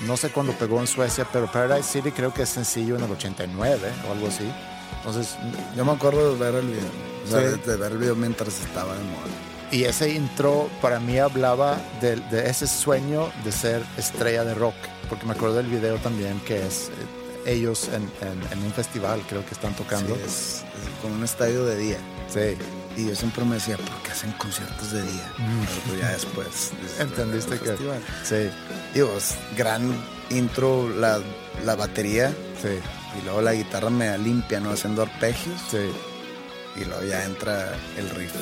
[0.07, 3.11] No sé cuándo pegó en Suecia, pero Paradise City creo que es sencillo en el
[3.11, 4.49] 89 o algo así.
[4.97, 5.35] Entonces,
[5.75, 6.89] Yo me acuerdo de ver el video.
[7.25, 7.45] O sea, Sí.
[7.45, 9.27] de, de ver el video mientras estaba de moda.
[9.71, 14.75] Y ese intro para mí hablaba de, de ese sueño de ser estrella de rock,
[15.09, 16.89] porque me acuerdo del video también que es
[17.45, 20.15] eh, ellos en, en- en un festival, creo que están tocando.
[20.15, 20.31] Sí, es,
[20.63, 21.97] es con un estadio de día.
[22.31, 22.57] Sí.
[22.97, 25.31] Y yo siempre me decía, ¿por qué hacen conciertos de día?
[25.37, 26.71] Pero pues ya después.
[26.99, 27.65] Entendiste que.
[27.69, 27.99] festival.
[28.23, 28.49] Sí,
[28.93, 29.95] Digo, es gran
[30.29, 31.19] intro, la,
[31.65, 32.29] la batería.
[32.61, 32.67] sí,
[33.19, 34.71] Y luego la guitarra media limpia, ¿no?
[34.71, 35.59] Haciendo arpegios.
[35.71, 35.77] sí,
[36.79, 38.33] Y luego ya entra el riff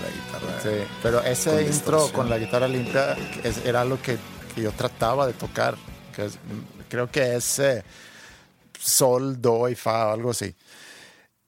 [0.00, 0.60] la guitarra.
[0.62, 0.86] sí.
[1.02, 2.12] Pero ese Con intro distorsión.
[2.12, 3.12] con la guitarra limpia
[3.44, 4.18] es- era lo que,
[4.54, 5.76] que yo trataba de tocar.
[6.14, 6.38] Que es-
[6.88, 7.84] creo que es eh,
[8.78, 10.54] sol, do y fa, algo así.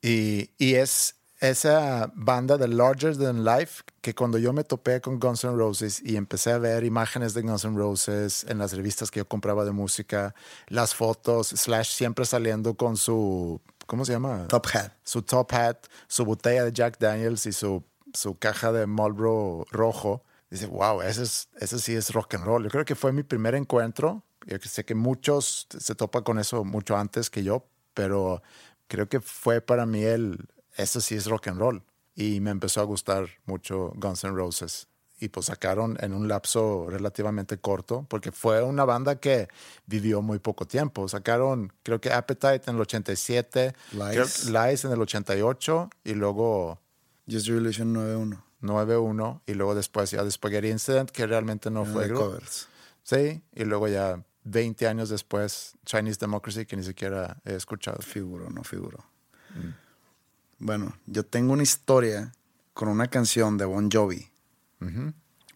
[0.00, 5.18] Y, y es esa banda de Larger Than Life, que cuando yo me topé con
[5.18, 9.10] Guns N' Roses y empecé a ver imágenes de Guns N' Roses en las revistas
[9.10, 10.34] que yo compraba de música,
[10.68, 14.46] las fotos, Slash siempre saliendo con su, ¿cómo se llama?
[14.48, 14.92] Top hat.
[15.02, 17.82] Su top hat, su botella de Jack Daniels y su,
[18.14, 20.24] su caja de Marlboro rojo.
[20.50, 22.64] Dice, wow, ese, es, ese sí es rock and roll.
[22.64, 24.22] Yo creo que fue mi primer encuentro.
[24.46, 28.42] Yo sé que muchos se topan con eso mucho antes que yo, pero
[28.88, 30.46] creo que fue para mí el,
[30.76, 31.82] eso sí es rock and roll.
[32.14, 34.88] Y me empezó a gustar mucho Guns N' Roses.
[35.18, 39.48] Y pues sacaron en un lapso relativamente corto, porque fue una banda que
[39.86, 41.08] vivió muy poco tiempo.
[41.08, 46.78] Sacaron, creo que Appetite en el 87, Lies, Lies en el 88 y luego...
[47.32, 48.42] Just Revolution 9-1.
[48.62, 52.08] 9-1 y luego después ya The Spaghetti Incident, que realmente no fue...
[52.08, 52.68] De covers.
[53.02, 58.00] Sí, y luego ya 20 años después, Chinese Democracy, que ni siquiera he escuchado.
[58.02, 59.04] Figuro, no figuro.
[60.58, 62.32] Bueno, yo tengo una historia
[62.72, 64.30] con una canción de Bon Jovi.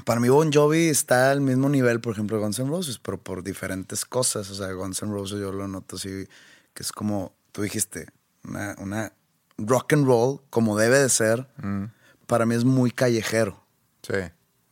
[0.04, 3.18] Para mí Bon Jovi está al mismo nivel, por ejemplo, de Guns N' Roses, pero
[3.18, 4.50] por diferentes cosas.
[4.50, 6.26] O sea, Guns N' Roses yo lo noto así,
[6.74, 8.08] que es como, tú dijiste,
[8.44, 9.12] una, una
[9.58, 11.46] rock and roll, como debe de ser.
[12.26, 13.62] Para mí es muy callejero.
[14.02, 14.14] Sí.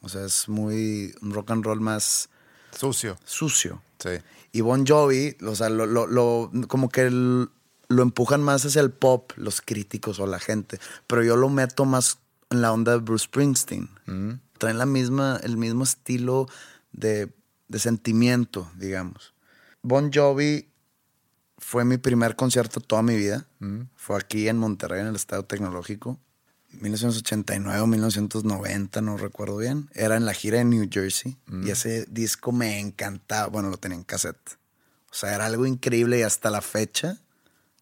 [0.01, 2.29] O sea, es muy un rock and roll más...
[2.73, 3.17] Sucio.
[3.25, 3.81] Sucio.
[3.99, 4.11] Sí.
[4.53, 7.49] Y Bon Jovi, o sea, lo, lo, lo- como que el-
[7.89, 10.79] lo empujan más hacia el pop, los críticos o la gente.
[11.07, 12.19] Pero yo lo meto más
[12.51, 13.89] en la onda de Bruce Springsteen.
[14.59, 16.49] Traen la misma, el mismo estilo
[16.93, 17.33] de,
[17.69, 19.35] de sentimiento, digamos.
[19.83, 20.69] Bon Jovi
[21.65, 23.47] fue mi primer concierto toda mi vida.
[23.97, 26.21] Fue aquí en Monterrey, en el Estado Tecnológico.
[26.73, 29.89] 1989 o 1990, no recuerdo bien.
[29.95, 31.39] Era en la gira de New Jersey.
[31.65, 33.47] Y ese disco me encantaba.
[33.49, 34.59] Bueno, lo tenía en cassette.
[35.11, 37.19] O sea, era algo increíble y hasta la fecha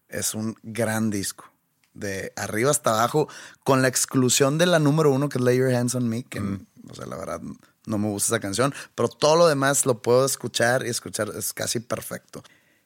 [0.07, 1.51] es un gran disco.
[1.93, 3.27] De arriba hasta abajo,
[3.65, 6.39] con la exclusión de la número uno, que es Lay Your Hands on Me, que,
[6.39, 7.41] o sea, la verdad,
[7.85, 11.51] no me gusta esa canción, pero todo lo demás lo puedo escuchar y escuchar, es
[11.51, 12.43] casi perfecto.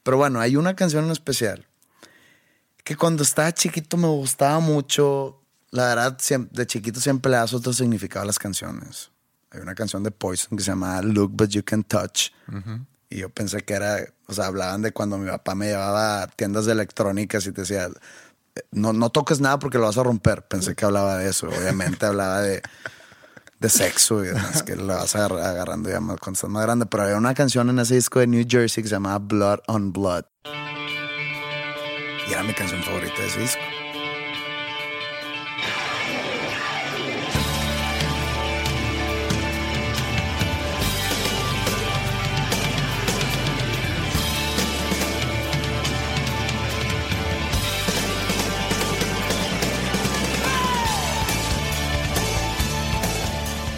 [0.08, 1.68] Pero bueno, hay una canción en especial
[2.86, 5.42] que cuando estaba chiquito me gustaba mucho.
[5.70, 6.18] La verdad,
[6.50, 9.12] de chiquito siempre le das otro significado a las canciones.
[9.52, 12.30] Hay una canción de Poison que se llama Look But You Can Touch.
[13.10, 13.98] Y yo pensé que era,
[14.28, 17.64] o sea, hablaban de cuando mi papá me llevaba a tiendas de electrónicas y te
[17.64, 17.90] decía,
[18.72, 20.48] no, no toques nada porque lo vas a romper.
[20.48, 21.50] Pensé que hablaba de eso.
[21.50, 22.62] Obviamente hablaba de,
[23.60, 26.86] de sexo y demás, que lo vas agar- agarrando ya más, cuando estás más grande.
[26.86, 29.92] Pero había una canción en ese disco de New Jersey que se llamaba Blood on
[29.94, 30.24] Blood.
[32.28, 33.62] Y era mi canción favorita de ese disco.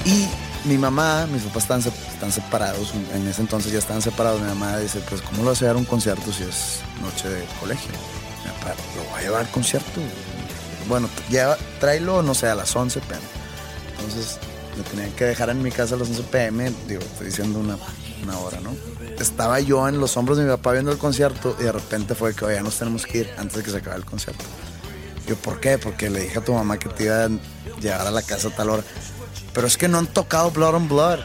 [0.10, 0.28] Y
[0.68, 4.42] mi mamá, mis papás están, están separados, en ese entonces ya estaban separados.
[4.42, 7.92] Mi mamá dice, pues, ¿cómo lo vas a un concierto si es noche de colegio?
[8.96, 10.02] Lo voy a llevar al concierto.
[10.88, 13.22] Bueno, lleva, tráelo, no sé, a las 11 pm.
[13.92, 14.40] Entonces,
[14.76, 17.78] me tenían que dejar en mi casa a las 11 pm, digo, estoy diciendo una,
[18.40, 18.76] hora, ¿no?
[19.20, 22.34] Estaba yo en los hombros de mi papá viendo el concierto y de repente fue
[22.34, 24.44] que, oye, nos tenemos que ir antes de que se acabe el concierto.
[25.28, 25.78] Yo, ¿por qué?
[25.78, 27.30] Porque le dije a tu mamá que te iba a
[27.80, 28.84] llevar a la casa a tal hora.
[29.60, 31.20] Pero es que no han tocado Blood on Blood.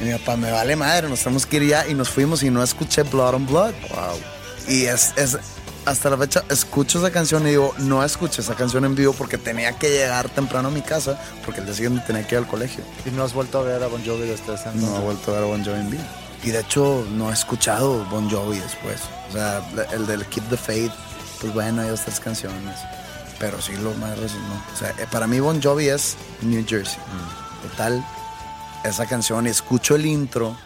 [0.00, 1.86] Y mi papá, me vale madre, nos tenemos que ir ya.
[1.86, 3.74] Y nos fuimos y no escuché Blood on Blood.
[3.90, 4.18] Wow.
[4.66, 5.36] Y es, es,
[5.84, 9.36] hasta la fecha, escucho esa canción y digo, no escuché esa canción en vivo porque
[9.36, 12.46] tenía que llegar temprano a mi casa, porque el día siguiente tenía que ir al
[12.46, 12.82] colegio.
[13.04, 15.04] ¿Y no has vuelto a ver a Bon Jovi desde ese No he entonces?
[15.04, 16.04] vuelto a ver a Bon Jovi en vivo.
[16.42, 19.00] Y de hecho, no he escuchado Bon Jovi después.
[19.28, 19.62] O sea,
[19.92, 20.92] el del Keep the Faith,
[21.38, 22.78] pues bueno, hay otras canciones.
[23.38, 24.74] Pero sí, lo más reciente, no.
[24.74, 26.98] O sea, eh, para mí Bon Jovi es New Jersey.
[27.70, 28.04] Total,
[28.84, 30.56] esa canción, y escucho el intro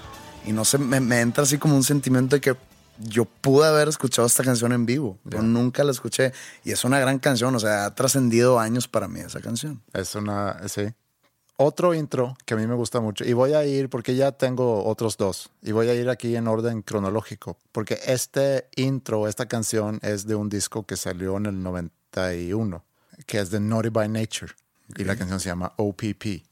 [0.44, 2.56] y no sé, me, me entra así como un sentimiento de que
[2.98, 5.18] yo pude haber escuchado esta canción en vivo.
[5.24, 6.32] Yo nunca la escuché.
[6.64, 9.82] Y es una gran canción, o sea, ha trascendido años para mí esa canción.
[9.92, 10.88] Es una, sí.
[11.56, 14.84] Otro intro que a mí me gusta mucho, y voy a ir porque ya tengo
[14.84, 19.98] otros dos, y voy a ir aquí en orden cronológico, porque este intro, esta canción
[20.02, 22.84] es de un disco que salió en el 91,
[23.26, 24.52] que es de Naughty by Nature,
[24.96, 26.44] y la canción se llama OPP.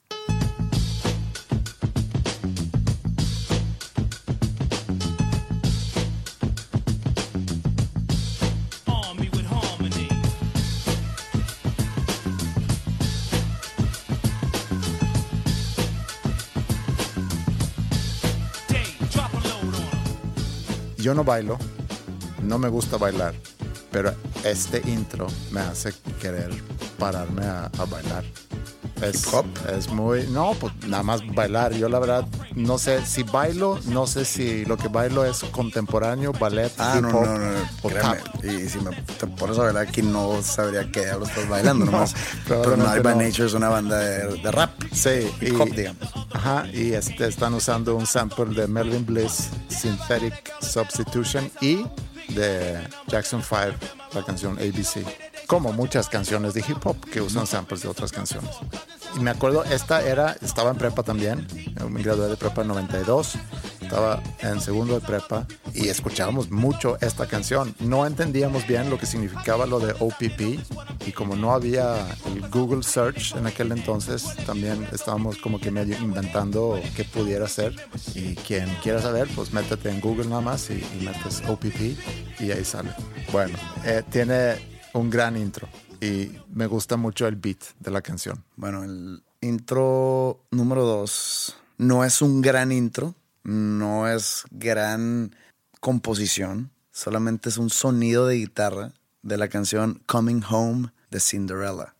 [21.06, 21.56] Yo no bailo,
[22.42, 23.32] no me gusta bailar,
[23.92, 26.50] pero este intro me hace querer
[26.98, 28.24] pararme a, a bailar.
[29.00, 29.24] Es,
[29.72, 31.72] es muy, no, pues nada más bailar.
[31.74, 32.26] Yo la verdad
[32.56, 37.02] no sé si bailo, no sé si lo que bailo es contemporáneo, ballet, Ah, hip
[37.02, 38.18] no, hop no, no, no, o créeme.
[38.42, 41.92] Y si me te pones a bailar aquí, no sabría qué diablos estás bailando No,
[41.92, 42.16] nomás.
[42.48, 43.22] Pero Night by no.
[43.22, 44.72] Nature es una banda de, de rap.
[44.92, 46.25] Sí, Hip hop, digamos.
[46.46, 51.84] Ajá, y este, están usando un sample de Melvin Bliss, Synthetic Substitution, y
[52.28, 53.76] de Jackson 5,
[54.14, 55.04] la canción ABC.
[55.48, 58.50] Como muchas canciones de hip hop que usan samples de otras canciones.
[59.16, 61.48] Y me acuerdo, esta era, estaba en prepa también,
[61.90, 63.32] me gradué de prepa en 92,
[63.86, 67.72] estaba en segundo de prepa y escuchábamos mucho esta canción.
[67.78, 72.82] No entendíamos bien lo que significaba lo de OPP y como no había el Google
[72.82, 77.76] Search en aquel entonces, también estábamos como que medio inventando qué pudiera ser.
[78.16, 82.50] Y quien quiera saber, pues métete en Google nada más y, y metes OPP y
[82.50, 82.90] ahí sale.
[83.30, 84.56] Bueno, eh, tiene
[84.94, 85.68] un gran intro
[86.00, 88.44] y me gusta mucho el beat de la canción.
[88.56, 93.14] Bueno, el intro número dos no es un gran intro,
[93.46, 95.34] no es gran
[95.80, 98.92] composición, solamente es un sonido de guitarra
[99.22, 101.94] de la canción Coming Home de Cinderella.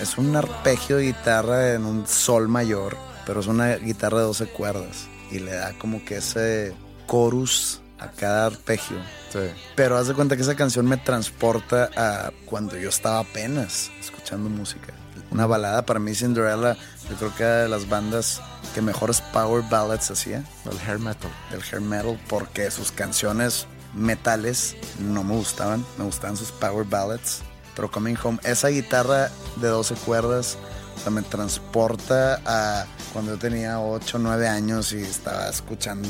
[0.00, 2.96] Es un arpegio de guitarra en un sol mayor,
[3.30, 6.74] pero es una guitarra de 12 cuerdas y le da como que ese
[7.08, 8.96] chorus a cada arpegio.
[9.32, 9.38] Sí.
[9.76, 14.50] Pero haz de cuenta que esa canción me transporta a cuando yo estaba apenas escuchando
[14.50, 14.92] música.
[15.30, 16.76] Una balada para mí, Cinderella,
[17.08, 18.42] yo creo que era de las bandas
[18.74, 21.30] que mejores power ballads hacía, El hair metal.
[21.52, 27.42] del hair metal, porque sus canciones metales no me gustaban, me gustaban sus power ballads.
[27.76, 30.58] Pero Coming Home, esa guitarra de 12 cuerdas,
[31.00, 36.06] o sea, me transporta a cuando yo tenía 8 o 9 años y estaba escuchando,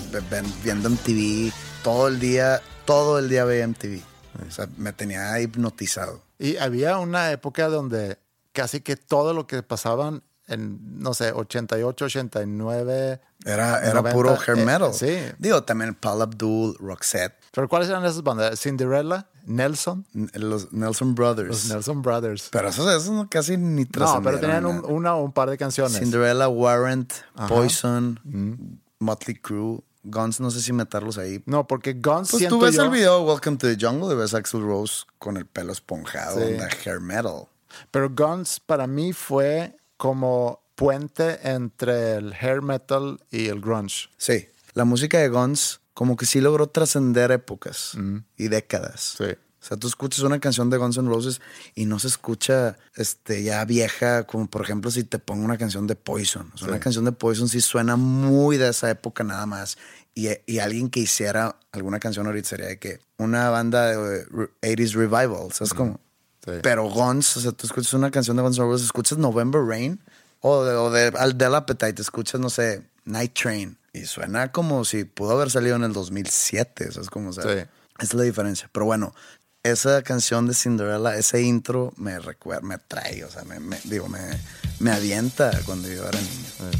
[0.65, 1.53] viendo MTV
[1.85, 4.01] todo el día, todo el día veía MTV.
[4.49, 6.23] O sea, me tenía hipnotizado.
[6.41, 8.19] Y había una época donde
[8.53, 13.21] casi que todo lo que pasaban en, no sé, 88, 89.
[13.45, 14.93] Era, era 90, puro hair eh, metal.
[14.93, 15.19] sí.
[15.39, 18.61] Digo, también Paul Abdul, Roxette, Pero ¿cuáles eran esas bandas?
[18.61, 21.49] Cinderella, Nelson, los Nelson Brothers.
[21.49, 22.49] los Nelson Brothers.
[22.51, 25.57] Pero esos, esos no- casi ni no, pero tenían un- una o un par de
[25.59, 25.99] canciones.
[25.99, 27.49] Cinderella, Warrant, Ajá.
[27.49, 28.19] Poison,
[28.99, 31.43] Motley Crue, Guns, no sé si meterlos ahí.
[31.47, 34.33] No, porque Guns Pues tú ves yo- el video Welcome to the Jungle y ves
[34.35, 36.53] a Axl Rose con el pelo esponjado, Sí.
[36.53, 37.47] onda hair metal.
[37.91, 44.09] Pero Guns para mí fue como puente entre el hair metal y el grunge.
[44.17, 47.93] Sí, la música de Guns como que sí logró trascender épocas
[48.37, 49.15] y décadas.
[49.19, 49.25] Sí.
[49.25, 51.43] O sea, tú escuchas una canción de Guns N' Roses
[51.75, 55.87] y no se escucha este, ya vieja, como por ejemplo si te pongo una canción
[55.87, 56.51] de Poison.
[56.55, 59.77] O sea, una canción de Poison sí suena muy de esa época nada más.
[60.15, 64.51] Y, y alguien que hiciera alguna canción ahorita sería de que una banda de re-
[64.63, 66.01] 80s revival, ¿sabes cómo?
[66.43, 66.53] Sí.
[66.63, 70.01] Pero Guns, o sea, tú escuchas una canción de Guns N' Roses, escuchas November Rain
[70.41, 73.77] o de, o de Aldel Appetite, escuchas, no sé, Night Train.
[73.93, 77.31] Y suena como si pudo haber salido en el 2007, ¿sabes cómo?
[77.31, 77.51] O sea, Sí.
[77.51, 77.69] esa
[77.99, 78.69] es la diferencia.
[78.73, 79.15] Pero bueno,
[79.63, 84.09] esa canción de Cinderella, ese intro me recuerda, me trae, o sea, me, me- digo,
[84.09, 84.21] me,
[84.79, 86.71] me avienta cuando yo era niño.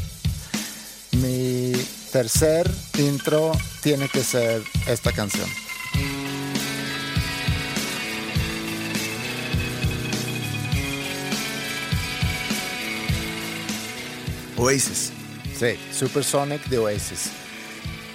[1.21, 1.73] Mi
[2.11, 3.51] tercer intro
[3.81, 5.49] tiene que ser esta canción.
[14.57, 15.11] Oasis.
[15.61, 17.29] Sí, Supersonic de Oasis.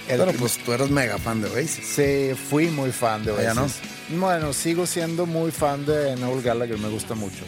[0.08, 1.86] El pues tú eres mega fan de Oasis.
[1.86, 3.78] Sí, fui muy fan de Oasis.
[4.08, 7.44] Bueno, sigo siendo muy fan de Noel Gallagher, me gusta mucho.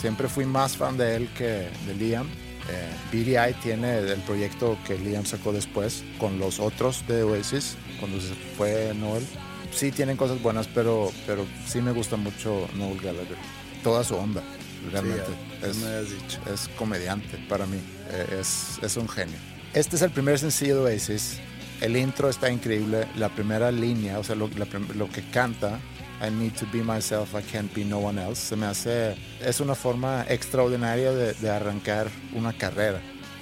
[0.00, 2.26] Siempre fui más fan de él que de Liam.
[2.70, 8.22] Eh, BDI tiene el proyecto que Liam sacó después con los otros de Oasis, cuando
[8.22, 9.26] se fue Noel.
[9.70, 13.36] Sí tienen cosas buenas, pero, pero sí me gusta mucho Noel Gallagher.
[13.82, 14.42] Toda su onda,
[14.90, 15.24] realmente.
[15.60, 16.40] ya es, me habías dicho.
[16.52, 17.78] es comediante para mí.
[18.10, 19.36] Eh, es, es un genio.
[19.74, 21.38] Este es el primer sencillo de Oasis.
[21.80, 23.08] El intro está increíble.
[23.16, 25.80] La primera línea, o sea, lo, la lo que canta,
[26.24, 29.16] I need to be myself, I can't be no one else, se me hace.
[29.40, 33.00] Es una forma extraordinaria de, de arrancar una carrera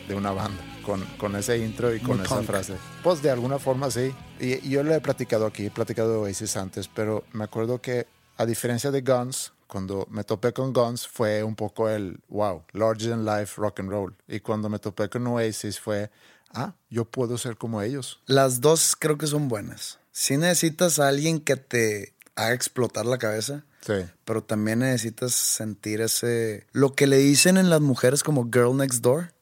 [0.09, 0.63] de una banda.
[0.83, 2.47] Con, con ese intro y con Muy esa punk.
[2.47, 2.75] frase.
[3.05, 4.13] Pues de alguna forma sí.
[4.41, 7.83] Y, y yo lo he platicado aquí, he platicado de Oasis antes, pero me acuerdo
[7.83, 8.07] que
[8.39, 13.11] a diferencia de Guns, cuando me topé con Guns fue un poco el wow, larger
[13.11, 14.15] than life rock and roll.
[14.27, 16.11] Y cuando me topé con Oasis fue,
[16.53, 18.21] ah, yo puedo ser como ellos.
[18.27, 19.99] Las dos creo que son buenas.
[20.13, 23.65] Si necesitas a alguien que te haga explotar la cabeza.
[23.81, 23.95] Sí.
[24.25, 26.67] Pero también necesitas sentir ese.
[26.73, 29.33] Lo que le dicen en las mujeres como girl next door.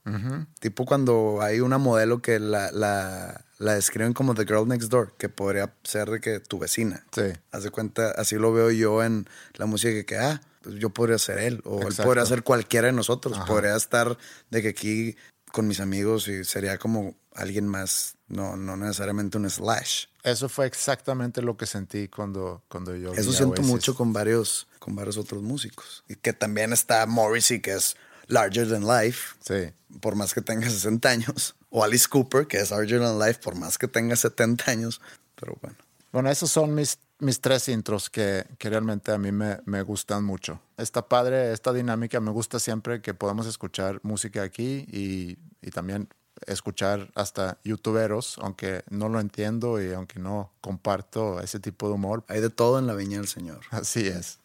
[0.60, 5.12] Tipo cuando hay una modelo que la, la, la describen como the girl next door,
[5.18, 7.04] que podría ser de que tu vecina.
[7.12, 7.22] Sí.
[7.50, 11.18] Haz de cuenta, así lo veo yo en la música que, ah, pues yo podría
[11.18, 12.04] ser él, o él Exacto.
[12.04, 13.36] podría ser cualquiera de nosotros.
[13.36, 13.46] Ajá.
[13.46, 14.16] Podría estar
[14.50, 15.16] de que aquí
[15.52, 20.06] con mis amigos y sería como alguien más, no, no necesariamente un slash.
[20.22, 24.94] Eso fue exactamente lo que sentí cuando, cuando yo Eso siento mucho con varios, con
[24.94, 26.04] varios otros músicos.
[26.08, 27.96] Y que también está Morrissey, que es
[28.26, 29.72] larger than life, Sí.
[30.00, 31.54] por más que tenga 60 años.
[31.70, 35.00] O Alice Cooper, que es larger than life, por más que tenga 70 años.
[35.34, 35.76] Pero bueno.
[36.12, 40.24] Bueno, esos son mis, mis tres intros que, que realmente a mí me, me gustan
[40.24, 40.60] mucho.
[40.76, 46.08] Está padre esta dinámica, me gusta siempre que podamos escuchar música aquí y, y también
[46.46, 52.24] escuchar hasta youtuberos, aunque no lo entiendo y aunque no comparto ese tipo de humor.
[52.28, 53.60] Hay de todo en la viña del Señor.
[53.70, 54.38] Así es.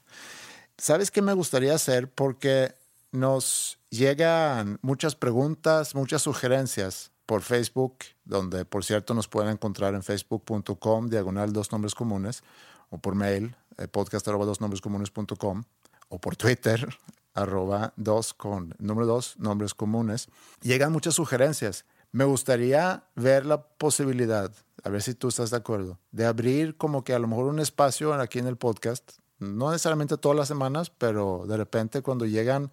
[0.78, 2.10] ¿Sabes qué me gustaría hacer?
[2.12, 2.76] Porque
[3.12, 10.04] nos llegan muchas preguntas, muchas sugerencias por Facebook, donde por cierto nos pueden encontrar en
[10.04, 12.44] facebook.com, diagonal dos nombres comunes,
[12.90, 15.64] o por mail, eh, podcast arroba dos nombres comunes.com,
[16.10, 16.88] o por Twitter,
[17.34, 20.28] arroba dos con número dos nombres comunes.
[20.62, 21.86] Llegan muchas sugerencias.
[22.12, 24.52] Me gustaría ver la posibilidad,
[24.84, 27.60] a ver si tú estás de acuerdo, de abrir como que a lo mejor un
[27.60, 32.72] espacio aquí en el podcast, no necesariamente todas las semanas, pero de repente cuando llegan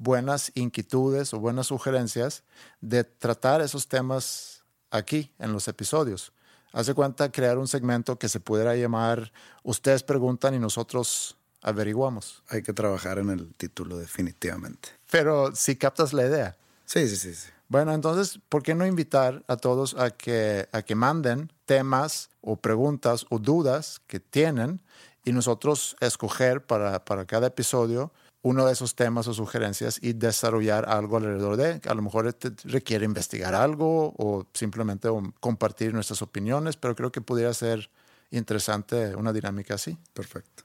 [0.00, 2.42] buenas inquietudes o buenas sugerencias,
[2.80, 6.32] de tratar esos temas aquí en los episodios.
[6.72, 9.32] Hace cuenta crear un segmento que se pudiera llamar
[9.62, 12.42] Ustedes preguntan y nosotros averiguamos.
[12.48, 14.88] Hay que trabajar en el título definitivamente.
[15.10, 16.56] Pero si captas la idea.
[16.86, 17.34] Sí, sí, sí.
[17.34, 17.50] sí.
[17.68, 22.56] Bueno, entonces, ¿por qué no invitar a todos a que, a que manden temas o
[22.56, 24.80] preguntas o dudas que tienen
[25.24, 28.10] y nosotros escoger para, para cada episodio
[28.42, 31.80] uno de esos temas o sugerencias y desarrollar algo alrededor de?
[31.88, 35.08] A lo mejor te requiere investigar algo o simplemente
[35.40, 37.90] compartir nuestras opiniones, pero creo que pudiera ser
[38.30, 39.96] interesante una dinámica así.
[40.14, 40.64] Perfecto.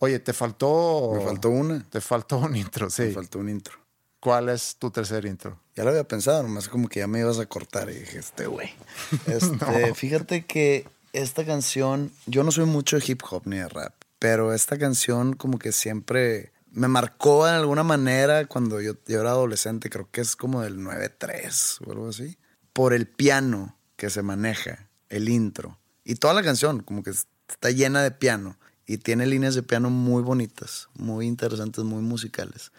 [0.00, 1.12] Oye, te faltó...
[1.14, 1.82] Me faltó una.
[1.88, 3.02] Te faltó un intro, sí.
[3.02, 3.78] Me faltó un intro.
[4.20, 5.60] ¿Cuál es tu tercer intro?
[5.76, 8.46] Ya lo había pensado, nomás como que ya me ibas a cortar y dije, este
[8.46, 8.70] güey.
[9.26, 13.94] Este, Fíjate que esta canción, yo no soy mucho de hip hop ni de rap,
[14.18, 19.30] pero esta canción como que siempre me marcó en alguna manera cuando yo, yo era
[19.30, 22.38] adolescente, creo que es como del 9-3 o algo así,
[22.72, 25.78] por el piano que se maneja, el intro.
[26.04, 28.56] Y toda la canción como que está llena de piano
[28.86, 32.72] y tiene líneas de piano muy bonitas, muy interesantes, muy musicales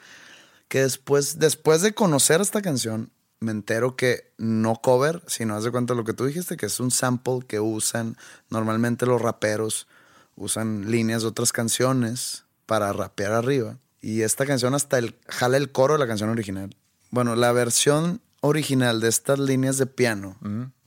[0.70, 5.72] que después, después de conocer esta canción, me entero que no cover, sino haz de
[5.72, 8.16] cuenta lo que tú dijiste, que es un sample que usan
[8.50, 9.88] normalmente los raperos,
[10.36, 13.78] usan líneas de otras canciones para rapear arriba.
[14.02, 16.76] Y esta canción hasta el, jala el coro de la canción original.
[17.12, 20.38] Bueno, la versión original de estas líneas de piano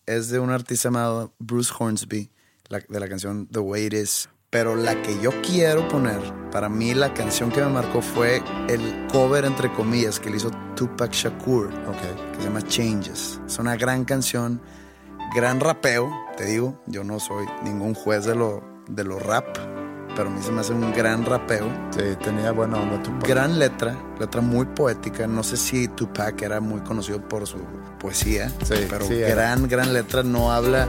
[0.06, 2.30] es de un artista llamado Bruce Hornsby,
[2.68, 4.28] la- de la canción The Way It Is.
[4.50, 9.06] Pero la que yo quiero poner, para mí la canción que me marcó fue el
[9.10, 12.32] cover, entre comillas, que le hizo Tupac Shakur, Ok.
[12.32, 13.40] que se llama Changes.
[13.46, 14.60] Es una gran canción,
[15.34, 16.82] gran rapeo, te digo.
[16.86, 19.46] Yo no soy ningún juez de lo, de lo rap,
[20.16, 21.66] pero a mí se me hace un gran rapeo.
[21.90, 25.26] Sí, tenía buena onda tu Gran letra, letra muy poética.
[25.26, 27.58] No sé si Tupac era muy conocido por su
[27.98, 29.34] poesía, Sí, pero sí era.
[29.34, 30.22] gran, gran letra.
[30.22, 30.86] No habla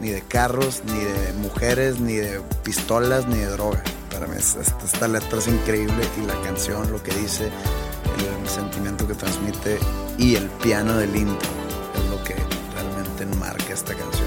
[0.00, 3.82] ni de carros, ni de mujeres, ni de pistolas, ni de droga.
[4.10, 8.48] Para mí es- esta, esta letra es increíble y la canción, lo que dice, el
[8.48, 9.78] sentimiento que transmite
[10.18, 11.48] y el piano del intro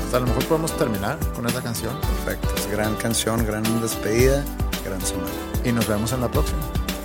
[0.08, 0.16] esta canción.
[0.16, 4.44] A lo mejor podemos terminar con esa canción Perfecto, es gran canción, gran despedida,
[4.86, 5.30] gran semana.
[5.64, 6.60] y nos vemos en la próxima.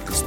[0.09, 0.27] Listo.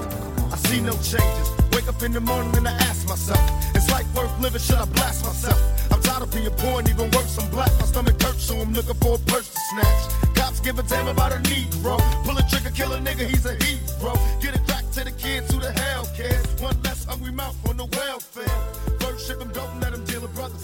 [0.54, 1.50] I see no changes.
[1.72, 3.40] Wake up in the morning and I ask myself,
[3.76, 4.60] is life worth living?
[4.62, 5.60] Should I blast myself?
[5.92, 7.72] I'm tired of being poor and even worse, I'm black.
[7.80, 10.36] My stomach hurts, so I'm looking for a purse to snatch.
[10.36, 11.98] Cops give a damn about a Negro.
[12.24, 14.14] Pull a trigger, kill a nigga, he's a hero.
[14.42, 16.46] Get it back to the kids who the hell cares.
[16.62, 18.58] One less hungry mouth on the welfare.
[19.00, 20.62] First ship 'em, don't let 'em deal with brothers.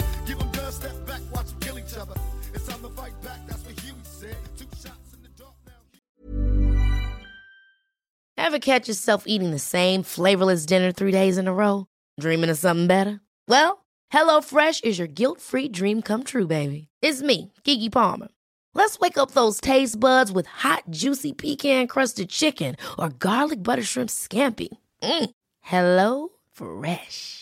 [1.92, 2.14] Each other.
[2.54, 4.36] It's time to fight back, that's what Huey said.
[4.56, 5.72] Two shots in the dark now.
[8.36, 11.86] Ever catch yourself eating the same flavorless dinner three days in a row?
[12.20, 13.20] Dreaming of something better?
[13.48, 16.88] Well, HelloFresh is your guilt free dream come true, baby.
[17.00, 18.28] It's me, Kiki Palmer.
[18.74, 23.82] Let's wake up those taste buds with hot, juicy pecan crusted chicken or garlic butter
[23.82, 24.68] shrimp scampi.
[25.02, 25.30] Mm.
[25.60, 27.41] Hello Fresh.